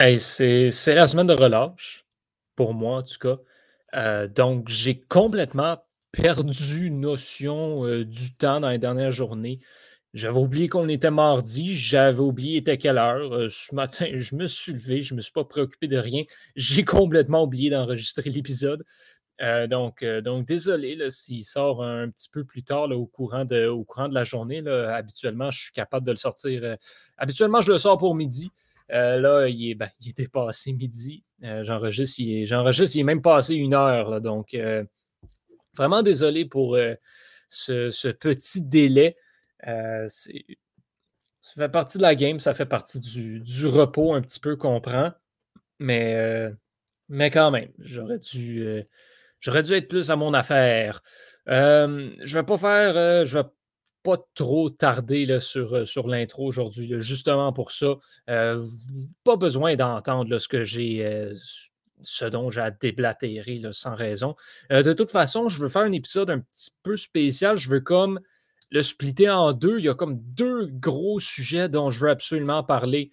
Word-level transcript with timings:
c'est 0.00 0.94
la 0.94 1.06
semaine 1.06 1.26
de 1.26 1.34
relâche, 1.34 2.04
pour 2.56 2.74
moi 2.74 2.98
en 2.98 3.02
tout 3.02 3.18
cas. 3.20 3.38
Euh, 3.94 4.28
donc, 4.28 4.68
j'ai 4.68 5.00
complètement 5.00 5.78
perdu 6.12 6.90
notion 6.90 7.84
euh, 7.86 8.04
du 8.04 8.34
temps 8.34 8.60
dans 8.60 8.70
les 8.70 8.78
dernières 8.78 9.10
journées. 9.10 9.58
J'avais 10.14 10.38
oublié 10.38 10.68
qu'on 10.68 10.88
était 10.88 11.10
mardi, 11.10 11.74
j'avais 11.76 12.20
oublié 12.20 12.58
était 12.58 12.78
quelle 12.78 12.98
heure. 12.98 13.32
Euh, 13.34 13.48
ce 13.50 13.74
matin, 13.74 14.06
je 14.14 14.34
me 14.36 14.46
suis 14.46 14.72
levé, 14.72 15.02
je 15.02 15.14
ne 15.14 15.18
me 15.18 15.22
suis 15.22 15.32
pas 15.32 15.44
préoccupé 15.44 15.88
de 15.88 15.98
rien. 15.98 16.22
J'ai 16.56 16.84
complètement 16.84 17.42
oublié 17.42 17.70
d'enregistrer 17.70 18.30
l'épisode. 18.30 18.84
donc, 19.68 20.04
donc, 20.04 20.46
désolé 20.46 21.10
s'il 21.10 21.44
sort 21.44 21.82
un 21.84 22.10
petit 22.10 22.28
peu 22.30 22.44
plus 22.44 22.62
tard 22.62 22.90
au, 22.90 23.06
courant 23.06 23.44
de, 23.44 23.66
au 23.68 23.84
courant 23.84 24.08
de 24.08 24.14
la 24.14 24.24
journée. 24.24 24.62
habituellement, 24.66 25.50
je 25.50 25.60
suis 25.64 25.72
capable 25.72 26.06
de 26.06 26.12
le 26.12 26.16
sortir. 26.16 26.76
habituellement, 27.16 27.60
je 27.60 27.72
le 27.72 27.78
sors 27.78 27.98
pour 27.98 28.14
midi. 28.14 28.50
Euh, 28.92 29.20
là, 29.20 29.48
il 29.48 29.70
est, 29.70 29.74
ben, 29.74 29.90
il 30.00 30.74
midi. 30.74 31.24
Euh, 31.44 31.62
j'enregistre, 31.64 32.20
il, 32.20 33.00
est 33.00 33.02
même 33.04 33.22
passé 33.22 33.54
une 33.54 33.74
heure. 33.74 34.20
donc, 34.20 34.54
euh, 34.54 34.84
vraiment 35.76 36.02
désolé 36.02 36.44
pour 36.44 36.76
ce, 37.48 38.10
petit 38.12 38.62
délai. 38.62 39.16
ça 39.62 40.08
fait 41.56 41.68
partie 41.68 41.98
de 41.98 42.02
la 42.02 42.14
game, 42.14 42.40
ça 42.40 42.54
fait 42.54 42.66
partie 42.66 43.00
du, 43.00 43.66
repos 43.66 44.14
un 44.14 44.22
petit 44.22 44.40
peu 44.40 44.56
qu'on 44.56 44.80
prend. 44.80 45.12
Mais, 45.78 46.50
mais 47.08 47.30
quand 47.30 47.52
même, 47.52 47.70
j'aurais 47.78 48.18
dû, 48.18 48.82
être 49.46 49.88
plus 49.88 50.10
à 50.10 50.16
mon 50.16 50.34
affaire. 50.34 51.02
je 51.46 51.52
ne 51.52 52.32
vais 52.32 52.42
pas 52.42 52.58
faire. 52.58 53.24
Pas 54.02 54.18
trop 54.34 54.70
tarder 54.70 55.38
sur, 55.40 55.74
euh, 55.74 55.84
sur 55.84 56.08
l'intro 56.08 56.46
aujourd'hui, 56.46 56.94
justement 56.98 57.52
pour 57.52 57.72
ça. 57.72 57.96
Euh, 58.28 58.66
pas 59.24 59.36
besoin 59.36 59.76
d'entendre 59.76 60.38
ce 60.38 60.48
que 60.48 60.64
j'ai. 60.64 61.04
Euh, 61.04 61.34
ce 62.00 62.24
dont 62.24 62.48
j'ai 62.48 62.60
à 62.60 62.70
déblatérer 62.70 63.60
sans 63.72 63.96
raison. 63.96 64.36
de 64.70 64.92
toute 64.92 65.10
façon, 65.10 65.48
je 65.48 65.58
veux 65.58 65.68
faire 65.68 65.82
un 65.82 65.90
épisode 65.90 66.30
un 66.30 66.38
petit 66.38 66.70
peu 66.84 66.96
spécial. 66.96 67.56
Je 67.56 67.68
veux 67.68 67.80
comme 67.80 68.20
le 68.70 68.82
splitter 68.82 69.28
en 69.28 69.52
deux. 69.52 69.80
Il 69.80 69.84
y 69.84 69.88
a 69.88 69.96
comme 69.96 70.20
deux 70.20 70.68
gros 70.68 71.18
sujets 71.18 71.68
dont 71.68 71.90
je 71.90 71.98
veux 71.98 72.10
absolument 72.10 72.62
parler 72.62 73.10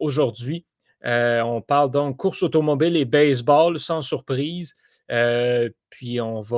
aujourd'hui. 0.00 0.64
on 1.04 1.60
parle 1.60 1.90
donc 1.90 2.16
course 2.16 2.42
automobile 2.42 2.96
et 2.96 3.04
baseball, 3.04 3.78
sans 3.78 4.00
surprise. 4.00 4.74
puis 5.90 6.18
on 6.22 6.40
va, 6.40 6.56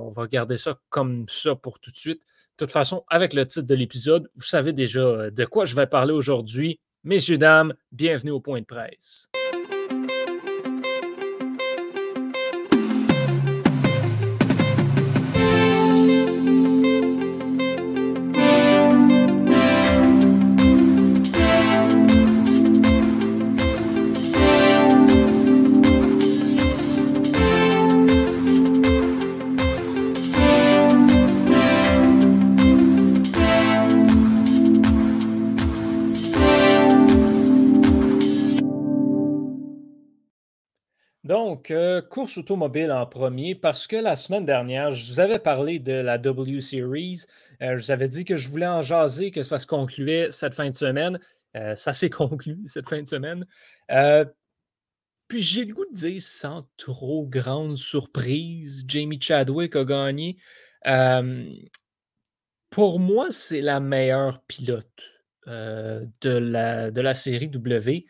on 0.00 0.10
va 0.10 0.26
garder 0.26 0.58
ça 0.58 0.80
comme 0.88 1.26
ça 1.28 1.54
pour 1.54 1.78
tout 1.78 1.92
de 1.92 1.96
suite. 1.96 2.26
De 2.58 2.66
toute 2.66 2.70
façon, 2.70 3.02
avec 3.08 3.32
le 3.32 3.46
titre 3.46 3.66
de 3.66 3.74
l'épisode, 3.74 4.30
vous 4.36 4.44
savez 4.44 4.74
déjà 4.74 5.00
euh, 5.00 5.30
de 5.30 5.44
quoi 5.46 5.64
je 5.64 5.74
vais 5.74 5.86
parler 5.86 6.12
aujourd'hui. 6.12 6.80
Messieurs, 7.02 7.38
dames, 7.38 7.74
bienvenue 7.92 8.30
au 8.30 8.40
point 8.40 8.60
de 8.60 8.66
presse. 8.66 9.30
Donc, 41.32 41.70
euh, 41.70 42.02
course 42.02 42.36
automobile 42.36 42.92
en 42.92 43.06
premier, 43.06 43.54
parce 43.54 43.86
que 43.86 43.96
la 43.96 44.16
semaine 44.16 44.44
dernière, 44.44 44.92
je 44.92 45.10
vous 45.10 45.18
avais 45.18 45.38
parlé 45.38 45.78
de 45.78 45.94
la 45.94 46.18
W 46.18 46.60
Series. 46.60 47.24
Euh, 47.62 47.78
je 47.78 47.84
vous 47.84 47.90
avais 47.90 48.08
dit 48.08 48.26
que 48.26 48.36
je 48.36 48.50
voulais 48.50 48.66
en 48.66 48.82
jaser, 48.82 49.30
que 49.30 49.42
ça 49.42 49.58
se 49.58 49.66
concluait 49.66 50.30
cette 50.30 50.52
fin 50.52 50.68
de 50.68 50.74
semaine. 50.74 51.18
Euh, 51.56 51.74
ça 51.74 51.94
s'est 51.94 52.10
conclu 52.10 52.58
cette 52.66 52.86
fin 52.86 53.00
de 53.00 53.06
semaine. 53.06 53.46
puis 55.26 55.40
j'ai 55.40 55.64
le 55.64 55.72
goût 55.72 55.86
de 55.90 55.94
dire, 55.94 56.20
sans 56.20 56.68
trop 56.76 57.24
grande 57.26 57.78
surprise, 57.78 58.84
Jamie 58.86 59.18
Chadwick 59.18 59.74
a 59.74 59.86
gagné. 59.86 60.36
pour 62.68 63.00
moi, 63.00 63.28
c'est 63.30 63.62
la 63.62 63.80
meilleure 63.80 64.42
pilote 64.42 65.00
de, 65.46 66.12
la, 66.28 66.90
de 66.90 67.00
la 67.00 67.14
série 67.14 67.48
W. 67.48 68.04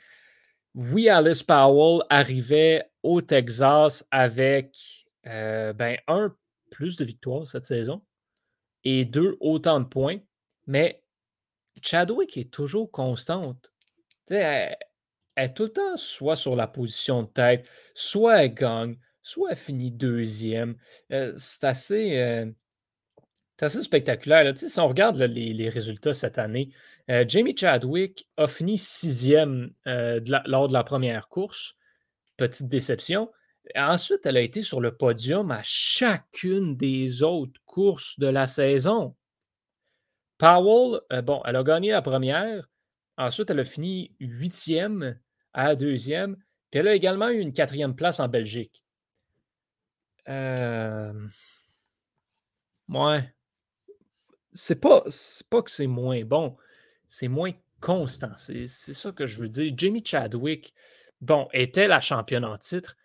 Oui, 0.75 1.09
Alice 1.09 1.45
Powell 1.45 2.01
arrivait 2.11 2.92
au 3.03 3.21
Texas 3.21 4.07
avec 4.11 5.07
euh, 5.27 5.73
ben, 5.73 5.99
un, 6.09 6.35
plus 6.71 6.97
de 6.97 7.05
victoires 7.05 7.47
cette 7.47 7.65
saison 7.65 8.03
et 8.85 9.05
deux, 9.05 9.37
autant 9.41 9.81
de 9.81 9.87
points. 9.87 10.19
Mais 10.67 11.03
Chadwick 11.81 12.37
est 12.37 12.51
toujours 12.51 12.91
constante. 12.91 13.73
Elle, 14.31 14.77
est 15.37 15.55
tout 15.55 15.65
le 15.65 15.69
temps 15.71 15.97
soit 15.97 16.37
sur 16.37 16.57
la 16.57 16.67
position 16.67 17.23
de 17.23 17.29
tête, 17.29 17.69
soit 17.95 18.45
elle 18.45 18.55
gagne, 18.55 18.99
soit 19.23 19.51
elle 19.51 19.57
finit 19.57 19.91
deuxième. 19.91 20.77
Euh, 21.13 21.33
c'est 21.37 21.65
assez. 21.65 22.17
Euh, 22.19 22.51
assez 23.61 23.83
spectaculaire. 23.83 24.59
Si 24.59 24.81
on 24.81 24.89
regarde 24.89 25.17
les, 25.19 25.69
résultats 25.69 26.15
cette 26.15 26.37
année, 26.37 26.71
Jamie 27.29 27.57
Chadwick 27.57 28.29
a 28.37 28.49
fini 28.49 28.77
sixième 28.77 29.73
lors 29.87 30.67
de 30.67 30.73
la 30.73 30.83
première 30.83 31.29
course 31.29 31.77
petite 32.43 32.69
déception. 32.69 33.31
Ensuite, 33.77 34.27
elle 34.27 34.37
a 34.37 34.41
été 34.41 34.63
sur 34.63 34.81
le 34.81 34.97
podium 34.97 35.53
à 35.53 35.61
chacune 35.63 36.77
des 36.77 37.23
autres 37.23 37.61
courses 37.65 38.19
de 38.19 38.27
la 38.27 38.49
saison. 38.49 39.15
Powell, 40.39 41.01
euh, 41.13 41.23
bon, 41.23 41.41
elle 41.45 41.55
a 41.55 41.63
gagné 41.63 41.93
la 41.93 42.03
première. 42.03 42.69
Ensuite, 43.17 43.51
elle 43.51 43.61
a 43.61 43.65
fini 43.65 44.17
huitième 44.19 45.21
à 45.53 45.77
deuxième. 45.77 46.37
Puis 46.71 46.81
elle 46.81 46.89
a 46.89 46.95
également 46.95 47.29
eu 47.29 47.39
une 47.39 47.53
quatrième 47.53 47.95
place 47.95 48.19
en 48.19 48.27
Belgique. 48.27 48.83
Euh... 50.29 51.13
Ouais. 52.89 53.33
C'est 54.53 54.81
pas, 54.81 55.05
pas 55.49 55.63
que 55.63 55.71
c'est 55.71 55.87
moins 55.87 56.25
bon, 56.25 56.57
c'est 57.07 57.29
moins 57.29 57.53
constant. 57.81 58.33
C'est 58.37 58.67
ça 58.67 59.13
que 59.13 59.27
je 59.27 59.41
veux 59.41 59.49
dire. 59.49 59.73
Jamie 59.77 60.05
Chadwick, 60.05 60.75
bon, 61.23 61.49
était 61.53 61.87
la 61.89 62.01
championne 62.01 62.45
en 62.45 62.59
titre 62.59 62.97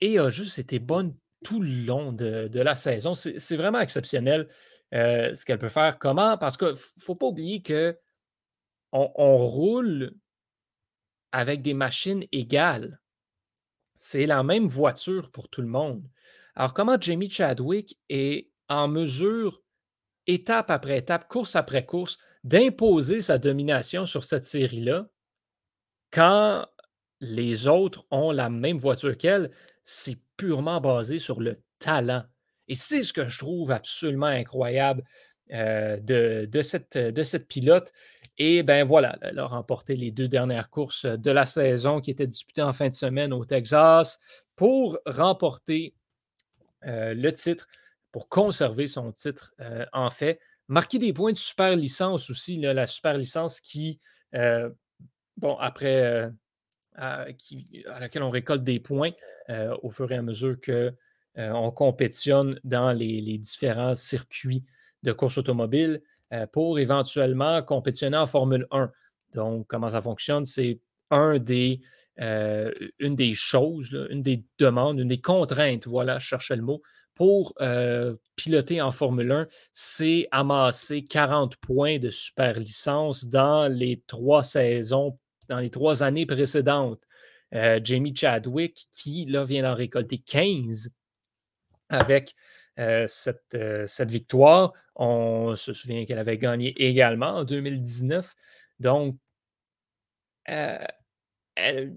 et 0.00 0.18
a 0.18 0.28
juste 0.30 0.58
été 0.58 0.78
bonne 0.78 1.16
tout 1.42 1.60
le 1.60 1.84
long 1.84 2.12
de, 2.12 2.60
la 2.60 2.74
saison. 2.74 3.14
C'est 3.14 3.56
vraiment 3.56 3.80
exceptionnel 3.80 4.48
euh, 4.94 5.34
ce 5.34 5.44
qu'elle 5.44 5.58
peut 5.58 5.68
faire. 5.68 5.98
Comment? 5.98 6.38
Parce 6.38 6.56
qu'il 6.56 6.68
ne 6.68 6.74
faut 7.00 7.16
pas 7.16 7.26
oublier 7.26 7.62
que 7.62 7.98
on, 8.92 9.36
roule 9.36 10.14
avec 11.32 11.62
des 11.62 11.74
machines 11.74 12.24
égales. 12.30 13.00
C'est 13.96 14.26
la 14.26 14.44
même 14.44 14.68
voiture 14.68 15.32
pour 15.32 15.48
tout 15.48 15.62
le 15.62 15.66
monde. 15.66 16.08
Alors, 16.54 16.74
comment 16.74 17.00
Jamie 17.00 17.30
Chadwick 17.30 17.98
est 18.08 18.50
en 18.68 18.86
mesure, 18.86 19.62
étape 20.28 20.70
après 20.70 20.98
étape, 20.98 21.26
course 21.26 21.56
après 21.56 21.84
course, 21.84 22.18
d'imposer 22.44 23.20
sa 23.20 23.38
domination 23.38 24.06
sur 24.06 24.22
cette 24.22 24.44
série-là 24.44 25.08
quand 26.12 26.66
les 27.20 27.68
autres 27.68 28.06
ont 28.10 28.30
la 28.30 28.50
même 28.50 28.78
voiture 28.78 29.16
qu'elle, 29.16 29.50
c'est 29.82 30.18
purement 30.36 30.80
basé 30.80 31.18
sur 31.18 31.40
le 31.40 31.60
talent. 31.78 32.24
Et 32.68 32.74
c'est 32.74 33.02
ce 33.02 33.12
que 33.12 33.28
je 33.28 33.38
trouve 33.38 33.70
absolument 33.70 34.26
incroyable 34.26 35.04
euh, 35.52 35.98
de, 36.00 36.62
cette, 36.62 37.48
pilote. 37.48 37.92
Et 38.38 38.62
ben 38.62 38.84
voilà, 38.84 39.18
elle 39.20 39.38
a 39.38 39.46
remporté 39.46 39.94
les 39.94 40.10
deux 40.10 40.26
dernières 40.26 40.70
courses 40.70 41.04
de 41.04 41.30
la 41.30 41.46
saison 41.46 42.00
qui 42.00 42.10
étaient 42.10 42.26
disputées 42.26 42.62
en 42.62 42.72
fin 42.72 42.88
de 42.88 42.94
semaine 42.94 43.32
au 43.32 43.44
Texas 43.44 44.18
pour 44.56 44.98
remporter 45.06 45.94
euh, 46.86 47.14
le 47.14 47.32
titre, 47.32 47.68
pour 48.10 48.28
conserver 48.28 48.86
son 48.86 49.12
titre 49.12 49.52
euh, 49.60 49.84
en 49.92 50.10
fait. 50.10 50.40
Marquer 50.66 50.98
des 50.98 51.12
points 51.12 51.32
de 51.32 51.36
super 51.36 51.76
licence 51.76 52.30
aussi, 52.30 52.56
la 52.56 52.86
super 52.86 53.18
licence 53.18 53.60
qui, 53.60 54.00
bon, 55.36 55.56
après 55.58 56.32
à, 56.96 57.26
laquelle 58.00 58.22
on 58.22 58.30
récolte 58.30 58.64
des 58.64 58.80
points 58.80 59.12
euh, 59.50 59.76
au 59.82 59.90
fur 59.90 60.10
et 60.12 60.16
à 60.16 60.22
mesure 60.22 60.56
qu'on 60.60 60.92
euh, 61.38 61.70
compétitionne 61.70 62.58
dans 62.64 62.92
les, 62.92 63.38
différents 63.38 63.94
circuits 63.94 64.64
de 65.02 65.12
course 65.12 65.38
automobile 65.38 66.02
euh, 66.32 66.46
pour 66.46 66.78
éventuellement 66.78 67.62
compétitionner 67.62 68.16
en 68.16 68.26
Formule 68.26 68.66
1. 68.70 68.90
Donc, 69.34 69.66
comment 69.66 69.90
ça 69.90 70.00
fonctionne? 70.00 70.44
C'est 70.44 70.80
une 71.10 71.38
des 73.16 73.34
choses, 73.34 74.06
une 74.10 74.22
des 74.22 74.44
demandes, 74.58 74.98
une 74.98 75.08
des 75.08 75.20
contraintes, 75.20 75.86
voilà, 75.86 76.18
je 76.18 76.26
cherchais 76.26 76.56
le 76.56 76.62
mot, 76.62 76.82
pour 77.14 77.54
piloter 78.34 78.80
en 78.80 78.90
Formule 78.90 79.30
1, 79.30 79.46
c'est 79.72 80.26
amasser 80.32 81.04
40 81.04 81.56
points 81.56 81.98
de 81.98 82.10
super 82.10 82.58
licence 82.58 83.26
dans 83.26 83.72
les 83.72 84.02
trois 84.08 84.42
saisons 84.42 85.18
dans 85.48 85.58
les 85.58 85.70
trois 85.70 86.02
années 86.02 86.26
précédentes. 86.26 87.02
Euh, 87.54 87.80
Jamie 87.82 88.14
Chadwick, 88.14 88.88
qui 88.92 89.26
là 89.26 89.44
vient 89.44 89.62
d'en 89.62 89.74
récolter 89.74 90.18
15 90.18 90.90
avec 91.88 92.34
euh, 92.78 93.04
cette, 93.06 93.56
cette, 93.86 94.10
victoire. 94.10 94.72
On 94.96 95.54
se 95.54 95.72
souvient 95.72 96.04
qu'elle 96.04 96.18
avait 96.18 96.38
gagné 96.38 96.74
également 96.82 97.36
en 97.36 97.44
2019. 97.44 98.34
Donc, 98.80 99.16
elle, 100.44 100.88
elle, 101.56 101.96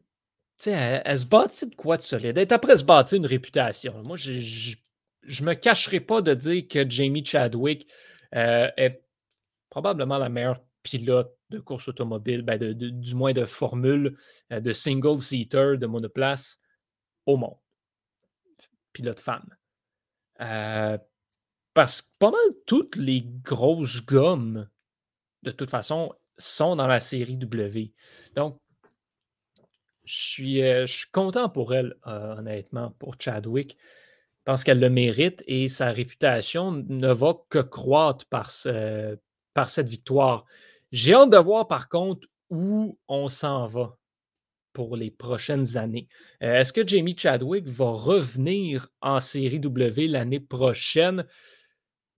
se 0.60 1.26
bâtit 1.26 1.68
de 1.68 1.76
quoi 1.76 1.98
de 1.98 2.04
solide? 2.04 2.38
Elle 2.38 2.44
est 2.44 2.52
après 2.52 2.78
se 2.78 2.84
bâtir 2.84 3.18
une 3.18 3.26
réputation. 3.26 4.04
Moi, 4.06 4.18
je 4.18 4.76
ne 5.26 5.46
me 5.46 5.54
cacherai 5.54 6.00
pas 6.00 6.22
de 6.22 6.34
dire 6.34 6.68
que 6.68 6.88
Jamie 6.88 7.26
Chadwick 7.26 7.88
est 8.32 9.02
probablement 9.70 10.18
la 10.18 10.30
meilleure 10.30 10.62
pilote 10.84 11.37
de 11.50 11.60
course 11.60 11.88
automobile, 11.88 12.42
ben 12.42 12.58
du 12.74 13.16
moins 13.16 13.34
de 13.34 13.46
formule, 13.46 14.18
euh, 14.52 14.60
de 14.60 14.74
single-seater, 14.74 15.78
de 15.78 15.86
monoplace 15.86 16.60
au 17.26 17.38
monde. 17.38 17.58
Pilote 18.94 19.20
femme. 19.20 19.56
Euh, 20.42 20.98
parce 21.74 22.02
que 22.02 22.08
pas 22.20 22.32
mal 22.32 22.42
toutes 22.66 22.96
les 22.96 23.24
grosses 23.24 24.06
gommes, 24.06 24.68
de 25.44 25.52
toute 25.52 25.70
façon, 25.70 26.14
sont 26.38 26.76
dans 26.76 26.88
la 26.88 27.00
série 27.00 27.38
W. 27.38 27.94
Donc, 28.36 28.60
je 30.04 30.14
suis, 30.14 30.62
euh, 30.62 30.86
je 30.86 30.94
suis 30.94 31.12
content 31.12 31.50
pour 31.50 31.74
elle, 31.74 31.96
honnêtement, 32.04 32.92
pour 33.00 33.16
Chadwick. 33.20 33.78
Je 34.40 34.52
pense 34.52 34.64
qu'elle 34.64 34.80
le 34.80 34.90
mérite 34.90 35.44
et 35.46 35.68
sa 35.68 35.92
réputation 35.92 36.72
ne 36.72 37.12
va 37.12 37.34
que 37.50 37.60
croître 37.60 38.26
par 38.28 38.50
cette 38.50 39.90
victoire. 39.90 40.46
J'ai 40.92 41.14
hâte 41.14 41.30
de 41.32 41.38
voir 41.38 41.68
par 41.68 41.90
contre 41.90 42.28
où 42.50 42.98
on 43.08 43.28
s'en 43.28 43.68
va 43.68 43.98
pour 44.74 44.96
les 44.98 45.12
prochaines 45.12 45.78
années. 45.78 46.08
Euh, 46.44 46.56
est-ce 46.62 46.74
que 46.74 46.88
Jamie 46.88 47.18
Chadwick 47.18 47.68
va 47.68 47.92
revenir 47.92 48.90
en 49.02 49.20
série 49.20 49.60
W 49.60 50.08
l'année 50.08 50.40
prochaine? 50.40 51.26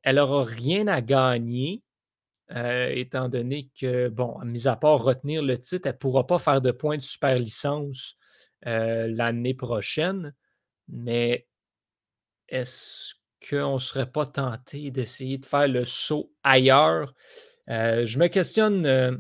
Elle 0.04 0.18
n'aura 0.18 0.44
rien 0.46 0.88
à 0.88 1.02
gagner, 1.02 1.84
euh, 2.52 2.90
étant 2.90 3.30
donné 3.30 3.70
que, 3.80 4.10
bon, 4.10 4.40
mis 4.46 4.68
à 4.68 4.76
part 4.78 5.04
retenir 5.04 5.44
le 5.44 5.58
titre, 5.60 5.88
elle 5.88 5.94
ne 5.94 6.00
pourra 6.00 6.28
pas 6.28 6.40
faire 6.40 6.62
de 6.62 6.72
points 6.72 6.98
de 6.98 7.04
super 7.04 7.38
licence 7.40 8.16
euh, 8.68 9.08
l'année 9.10 9.56
prochaine. 9.56 10.34
Mais 10.90 11.48
est-ce 12.50 13.14
qu'on 13.50 13.76
ne 13.76 13.80
serait 13.80 14.12
pas 14.12 14.26
tenté 14.26 14.92
d'essayer 14.92 15.38
de 15.38 15.46
faire 15.46 15.68
le 15.68 15.86
saut 15.86 16.32
ailleurs? 16.44 17.14
Euh, 17.70 18.06
je 18.06 18.20
me 18.20 18.28
questionne. 18.28 18.86
Euh, 18.86 19.18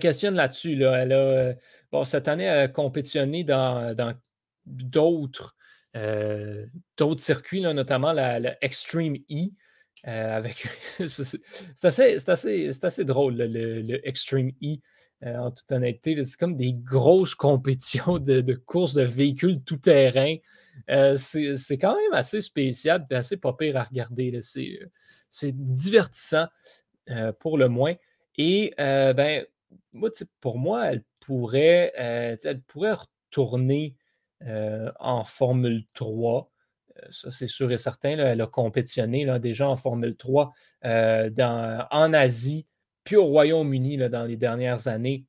questionne 0.00 0.34
là-dessus. 0.34 0.82
Elle 0.82 1.12
a, 1.12 1.16
euh, 1.16 1.54
bon, 1.92 2.04
cette 2.04 2.28
année, 2.28 2.44
elle 2.44 2.58
a 2.58 2.68
compétitionné 2.68 3.44
dans, 3.44 3.94
d'autres, 4.64 5.56
circuits, 7.18 7.60
notamment 7.60 8.12
la, 8.12 8.64
Extreme 8.64 9.16
E. 9.30 9.50
avec, 10.04 10.66
c'est, 11.06 11.40
assez, 11.82 12.18
assez, 12.82 13.04
drôle, 13.04 13.36
le, 13.36 14.08
Extreme 14.08 14.50
E, 14.62 14.76
en 15.24 15.50
toute 15.50 15.70
honnêteté. 15.70 16.22
C'est 16.24 16.38
comme 16.38 16.56
des 16.56 16.72
grosses 16.72 17.34
compétitions 17.34 18.18
de, 18.18 18.54
courses 18.54 18.94
de 18.94 19.02
véhicules 19.02 19.62
tout-terrain. 19.62 20.36
C'est 21.16 21.78
quand 21.78 21.96
même 21.96 22.12
assez 22.12 22.40
spécial 22.40 23.06
et 23.10 23.14
assez 23.14 23.36
pas 23.36 23.52
pire 23.52 23.76
à 23.76 23.84
regarder. 23.84 24.38
C'est 24.40 25.52
divertissant 25.52 26.46
euh, 27.10 27.32
pour 27.32 27.58
le 27.58 27.68
moins. 27.68 27.94
Et 28.38 28.74
ben, 28.76 29.44
moi, 29.92 30.10
pour 30.40 30.58
moi, 30.58 30.90
elle 30.90 31.02
pourrait, 31.20 31.92
elle 31.96 32.60
pourrait 32.66 32.94
retourner 32.94 33.94
en 34.42 35.24
Formule 35.24 35.84
3. 35.94 36.50
Ça, 37.10 37.30
c'est 37.30 37.46
sûr 37.46 37.72
et 37.72 37.78
certain. 37.78 38.10
elle 38.18 38.40
a 38.40 38.46
compétitionné 38.46 39.24
là, 39.24 39.38
déjà 39.38 39.68
en 39.68 39.76
Formule 39.76 40.16
3 40.16 40.52
dans, 40.82 41.86
en 41.90 42.12
Asie, 42.12 42.66
puis 43.04 43.16
au 43.16 43.24
Royaume-Uni 43.24 43.96
dans 44.10 44.24
les 44.24 44.36
dernières 44.36 44.86
années 44.86 45.24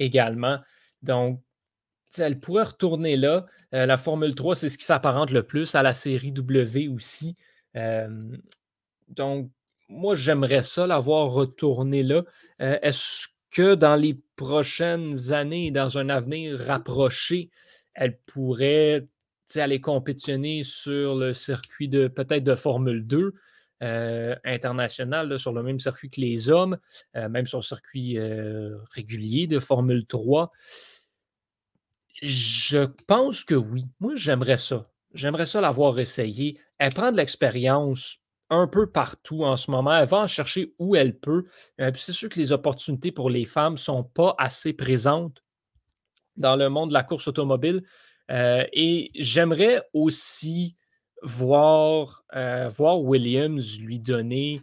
également. 0.00 0.58
Donc, 1.02 1.40
elle 2.18 2.40
pourrait 2.40 2.64
retourner 2.64 3.16
là. 3.16 3.46
Euh, 3.74 3.86
la 3.86 3.96
Formule 3.96 4.34
3, 4.34 4.54
c'est 4.54 4.68
ce 4.68 4.78
qui 4.78 4.84
s'apparente 4.84 5.30
le 5.30 5.42
plus 5.42 5.74
à 5.74 5.82
la 5.82 5.92
série 5.92 6.32
W 6.32 6.88
aussi. 6.88 7.36
donc, 9.08 9.50
moi, 9.92 10.14
j'aimerais 10.14 10.62
ça 10.62 10.86
l'avoir 10.86 11.30
retourné 11.30 12.02
là. 12.02 12.22
Euh, 12.60 12.78
est-ce 12.82 13.28
que 13.50 13.74
dans 13.74 13.96
les 13.96 14.18
prochaines 14.36 15.32
années, 15.32 15.70
dans 15.70 15.98
un 15.98 16.08
avenir 16.08 16.58
rapproché, 16.58 17.50
elle 17.94 18.18
pourrait 18.26 19.06
aller 19.54 19.82
compétitionner 19.82 20.62
sur 20.62 21.14
le 21.14 21.34
circuit 21.34 21.88
de 21.88 22.08
peut-être 22.08 22.44
de 22.44 22.54
Formule 22.54 23.06
2 23.06 23.34
euh, 23.82 24.34
international, 24.44 25.38
sur 25.38 25.52
le 25.52 25.62
même 25.62 25.78
circuit 25.78 26.08
que 26.08 26.20
les 26.20 26.48
hommes, 26.48 26.78
même 27.14 27.46
sur 27.46 27.58
le 27.58 27.62
circuit 27.62 28.18
régulier 28.94 29.46
de 29.46 29.58
Formule 29.58 30.06
3? 30.06 30.50
Je 32.22 32.86
pense 33.06 33.44
que 33.44 33.54
oui. 33.54 33.84
Moi, 34.00 34.14
j'aimerais 34.14 34.56
ça. 34.56 34.84
J'aimerais 35.12 35.44
ça 35.44 35.60
l'avoir 35.60 35.98
essayé. 35.98 36.58
Elle 36.78 36.94
prend 36.94 37.12
de 37.12 37.16
l'expérience 37.16 38.21
un 38.52 38.66
peu 38.66 38.86
partout 38.86 39.44
en 39.44 39.56
ce 39.56 39.70
moment. 39.70 39.96
Elle 39.96 40.06
va 40.06 40.18
en 40.18 40.26
chercher 40.26 40.74
où 40.78 40.94
elle 40.94 41.18
peut. 41.18 41.46
Euh, 41.80 41.90
c'est 41.96 42.12
sûr 42.12 42.28
que 42.28 42.38
les 42.38 42.52
opportunités 42.52 43.10
pour 43.10 43.30
les 43.30 43.46
femmes 43.46 43.74
ne 43.74 43.78
sont 43.78 44.04
pas 44.04 44.34
assez 44.38 44.74
présentes 44.74 45.42
dans 46.36 46.54
le 46.56 46.68
monde 46.68 46.90
de 46.90 46.94
la 46.94 47.02
course 47.02 47.26
automobile. 47.28 47.82
Euh, 48.30 48.64
et 48.72 49.10
j'aimerais 49.14 49.82
aussi 49.94 50.76
voir, 51.22 52.24
euh, 52.34 52.70
Williams 52.78 53.78
lui 53.80 53.98
donner 53.98 54.62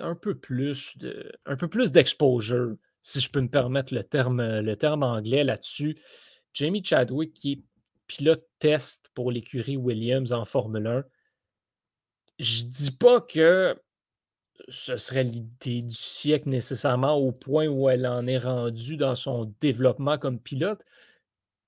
un 0.00 0.14
peu 0.14 0.34
plus 0.34 0.96
de, 0.98 1.32
un 1.46 1.56
peu 1.56 1.68
plus 1.68 1.92
d'exposure, 1.92 2.76
si 3.00 3.20
je 3.20 3.30
peux 3.30 3.40
me 3.40 3.48
permettre 3.48 3.94
le 3.94 4.04
terme, 4.04 4.60
le 4.60 4.76
terme 4.76 5.04
anglais 5.04 5.44
là-dessus. 5.44 5.96
Jamie 6.52 6.84
Chadwick, 6.84 7.32
qui 7.32 7.52
est 7.52 7.62
pilote 8.08 8.44
test 8.58 9.10
pour 9.14 9.30
l'écurie 9.30 9.76
Williams 9.76 10.32
en 10.32 10.44
Formule 10.44 10.86
1, 10.86 11.04
je 12.40 12.64
dis 12.64 12.90
pas 12.90 13.20
que 13.20 13.80
ce 14.68 14.96
serait 14.96 15.24
l'idée 15.24 15.82
du 15.82 15.94
siècle 15.94 16.48
nécessairement 16.48 17.14
au 17.14 17.32
point 17.32 17.66
où 17.66 17.88
elle 17.88 18.06
en 18.06 18.26
est 18.26 18.38
rendue 18.38 18.96
dans 18.96 19.14
son 19.14 19.54
développement 19.60 20.18
comme 20.18 20.40
pilote, 20.40 20.84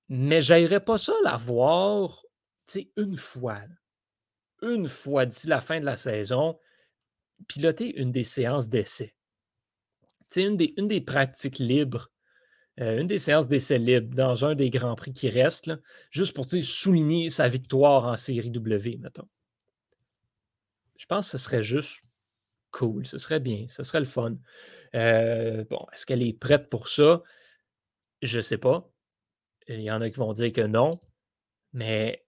mais 0.09 0.41
j'aimerais 0.41 0.83
pas 0.83 0.97
ça 0.97 1.13
la 1.23 1.37
voir 1.37 2.23
une 2.97 3.17
fois. 3.17 3.59
Une 4.61 4.87
fois 4.87 5.25
d'ici 5.25 5.47
la 5.47 5.61
fin 5.61 5.79
de 5.79 5.85
la 5.85 5.95
saison, 5.95 6.59
piloter 7.47 7.99
une 7.99 8.11
des 8.11 8.23
séances 8.23 8.69
d'essai. 8.69 9.13
Une 10.35 10.57
des, 10.57 10.73
une 10.77 10.87
des 10.87 11.01
pratiques 11.01 11.59
libres 11.59 12.09
euh, 12.79 12.99
une 12.99 13.07
des 13.07 13.19
séances 13.19 13.47
d'essai 13.47 13.77
libre 13.77 14.15
dans 14.15 14.45
un 14.45 14.55
des 14.55 14.71
grands 14.71 14.95
prix 14.95 15.13
qui 15.13 15.29
restent, 15.29 15.71
juste 16.09 16.33
pour 16.33 16.47
souligner 16.49 17.29
sa 17.29 17.47
victoire 17.47 18.05
en 18.07 18.15
série 18.15 18.49
W, 18.49 18.97
mettons. 18.97 19.27
Je 21.03 21.07
pense 21.07 21.25
que 21.29 21.37
ce 21.37 21.43
serait 21.43 21.63
juste 21.63 22.01
cool, 22.71 23.05
ce 23.05 23.17
serait 23.17 23.41
bien, 23.41 23.65
ce 23.67 23.83
serait 23.83 23.99
le 23.99 24.05
fun. 24.05 24.37
Euh, 24.95 25.65
bon, 25.69 25.85
est-ce 25.91 26.05
qu'elle 26.05 26.23
est 26.23 26.31
prête 26.31 26.69
pour 26.69 26.87
ça? 26.87 27.23
Je 28.21 28.37
ne 28.37 28.41
sais 28.41 28.57
pas. 28.57 28.89
Il 29.67 29.81
y 29.81 29.91
en 29.91 29.99
a 29.99 30.09
qui 30.09 30.15
vont 30.15 30.31
dire 30.31 30.53
que 30.53 30.61
non, 30.61 31.01
mais 31.73 32.25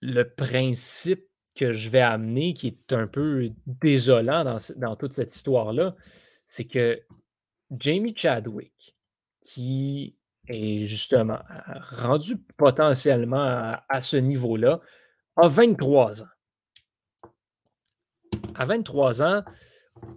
le 0.00 0.28
principe 0.28 1.24
que 1.54 1.70
je 1.70 1.88
vais 1.88 2.00
amener, 2.00 2.52
qui 2.52 2.66
est 2.66 2.92
un 2.92 3.06
peu 3.06 3.52
désolant 3.66 4.42
dans, 4.42 4.58
dans 4.74 4.96
toute 4.96 5.14
cette 5.14 5.32
histoire-là, 5.32 5.94
c'est 6.46 6.64
que 6.64 7.00
Jamie 7.78 8.16
Chadwick, 8.16 8.96
qui 9.40 10.16
est 10.48 10.84
justement 10.86 11.38
rendu 11.92 12.38
potentiellement 12.56 13.78
à, 13.88 14.02
ce 14.02 14.16
niveau-là, 14.16 14.80
a 15.36 15.46
23 15.46 16.24
ans. 16.24 16.28
À 18.54 18.64
23 18.64 19.22
ans, 19.22 19.42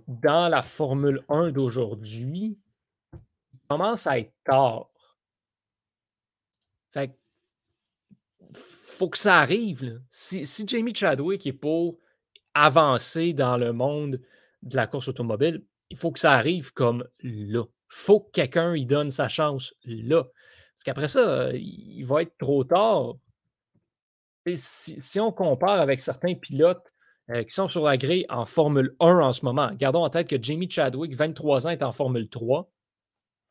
dans 0.07 0.49
la 0.49 0.61
Formule 0.61 1.23
1 1.29 1.51
d'aujourd'hui, 1.51 2.57
commence 3.67 4.07
à 4.07 4.19
être 4.19 4.33
tard. 4.43 4.89
Fait 6.91 7.17
faut 8.53 9.09
que 9.09 9.17
ça 9.17 9.39
arrive. 9.39 10.01
Si, 10.09 10.45
Jamie 10.67 10.93
Chadwick 10.93 11.47
est 11.47 11.53
pour 11.53 11.97
avancer 12.53 13.33
dans 13.33 13.57
le 13.57 13.73
monde 13.73 14.21
de 14.61 14.75
la 14.75 14.85
course 14.85 15.07
automobile, 15.07 15.65
il 15.89 15.97
faut 15.97 16.11
que 16.11 16.19
ça 16.19 16.33
arrive 16.33 16.71
comme 16.73 17.07
là 17.23 17.63
faut 17.93 18.21
que 18.21 18.31
quelqu'un 18.31 18.75
y 18.75 18.85
donne 18.85 19.11
sa 19.11 19.27
chance 19.27 19.73
là. 19.85 20.23
Parce 20.23 20.83
qu'après 20.83 21.07
ça, 21.07 21.51
il 21.53 22.03
va 22.03 22.23
être 22.23 22.35
trop 22.37 22.63
tard. 22.63 23.13
si, 24.55 25.19
on 25.19 25.31
compare 25.31 25.79
avec 25.79 26.01
certains 26.01 26.33
pilotes 26.33 26.91
euh, 27.29 27.43
qui 27.43 27.53
sont 27.53 27.69
sur 27.69 27.83
la 27.83 27.97
grille 27.97 28.25
en 28.29 28.45
Formule 28.45 28.95
1 28.99 29.19
en 29.19 29.31
ce 29.31 29.45
moment, 29.45 29.71
gardons 29.73 30.03
en 30.03 30.09
tête 30.09 30.27
que 30.27 30.41
Jamie 30.41 30.69
Chadwick, 30.69 31.15
23 31.15 31.67
ans, 31.67 31.69
est 31.69 31.83
en 31.83 31.91
Formule 31.91 32.29
3. 32.29 32.69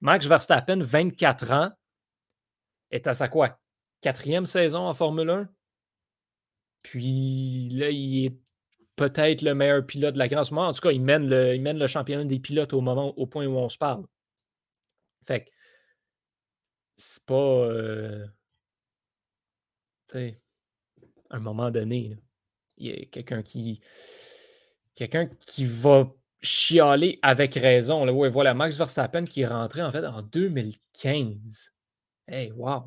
Max 0.00 0.26
Verstappen, 0.26 0.83
24 0.83 1.50
ans, 1.52 1.71
est 2.91 3.07
à 3.07 3.14
sa 3.14 3.29
quoi? 3.29 3.61
Quatrième 4.00 4.47
saison 4.47 4.81
en 4.81 4.95
Formule 4.95 5.31
1. 5.31 5.49
Puis 6.83 7.69
là, 7.71 7.91
il 7.91 8.26
est 8.26 8.37
peut-être 8.97 9.43
le 9.43 9.55
meilleur 9.55 9.87
pilote 9.87 10.14
de 10.14 10.19
la 10.19 10.29
grande 10.29 10.47
En 10.52 10.73
tout 10.73 10.81
cas, 10.81 10.91
il 10.91 11.00
mène, 11.00 11.29
le, 11.29 11.55
il 11.55 11.62
mène 11.62 11.79
le 11.79 11.87
championnat 11.87 12.25
des 12.25 12.41
pilotes 12.41 12.73
au 12.73 12.81
moment, 12.81 13.17
au 13.19 13.26
point 13.26 13.47
où 13.47 13.57
on 13.57 13.69
se 13.69 13.79
parle. 13.79 14.05
Fait 15.25 15.45
que 15.45 15.50
c'est 16.97 17.25
pas. 17.25 17.35
Euh, 17.35 18.26
tu 20.09 20.12
sais, 20.12 20.41
un 21.31 21.41
moment 21.41 21.71
donné, 21.71 22.19
quelqu'un 23.11 23.43
qui. 23.43 23.81
Quelqu'un 24.95 25.27
qui 25.47 25.65
va 25.65 26.12
chialer 26.43 27.19
avec 27.23 27.55
raison. 27.55 28.05
Là, 28.05 28.12
ouais, 28.12 28.29
voilà, 28.29 28.53
Max 28.53 28.77
Verstappen 28.77 29.25
qui 29.25 29.43
est 29.43 29.47
rentré 29.47 29.83
en 29.83 29.91
fait 29.91 30.05
en 30.05 30.23
2015. 30.23 31.73
Hey, 32.29 32.53
wow! 32.53 32.85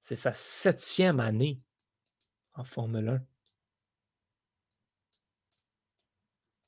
C'est 0.00 0.16
sa 0.16 0.34
septième 0.34 1.20
année 1.20 1.60
en 2.54 2.64
Formule 2.64 3.08
1. 3.08 3.22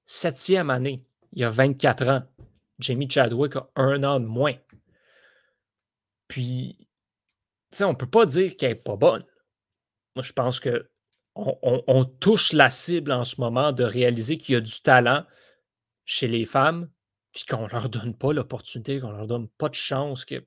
Septième 0.07 0.71
année. 0.71 1.05
Il 1.33 1.41
y 1.41 1.45
a 1.45 1.51
24 1.51 2.09
ans. 2.09 2.23
Jamie 2.79 3.11
Chadwick 3.11 3.57
a 3.57 3.69
un 3.77 4.03
an 4.05 4.21
de 4.21 4.27
moins. 4.27 4.55
Puis, 6.29 6.89
tu 7.71 7.79
sais, 7.79 7.85
on 7.85 7.91
ne 7.91 7.97
peut 7.97 8.11
pas 8.11 8.27
dire 8.27 8.57
qu'elle 8.57 8.71
n'est 8.71 8.75
pas 8.77 8.97
bonne. 8.97 9.25
Moi, 10.15 10.23
je 10.23 10.33
pense 10.33 10.61
que 10.61 10.89
on, 11.37 12.05
touche 12.05 12.53
la 12.53 12.71
cible 12.71 13.13
en 13.13 13.25
ce 13.25 13.41
moment 13.41 13.73
de 13.73 13.85
réaliser 13.85 14.39
qu'il 14.39 14.55
y 14.55 14.57
a 14.57 14.61
du 14.61 14.81
talent 14.81 15.25
chez 16.05 16.29
les 16.29 16.45
femmes, 16.45 16.89
puis 17.33 17.45
qu'on 17.45 17.65
ne 17.65 17.71
leur 17.71 17.89
donne 17.89 18.15
pas 18.17 18.33
l'opportunité, 18.33 19.01
qu'on 19.01 19.13
ne 19.13 19.17
leur 19.17 19.27
donne 19.27 19.49
pas 19.49 19.69
de 19.69 19.75
chance, 19.75 20.25
que 20.25 20.47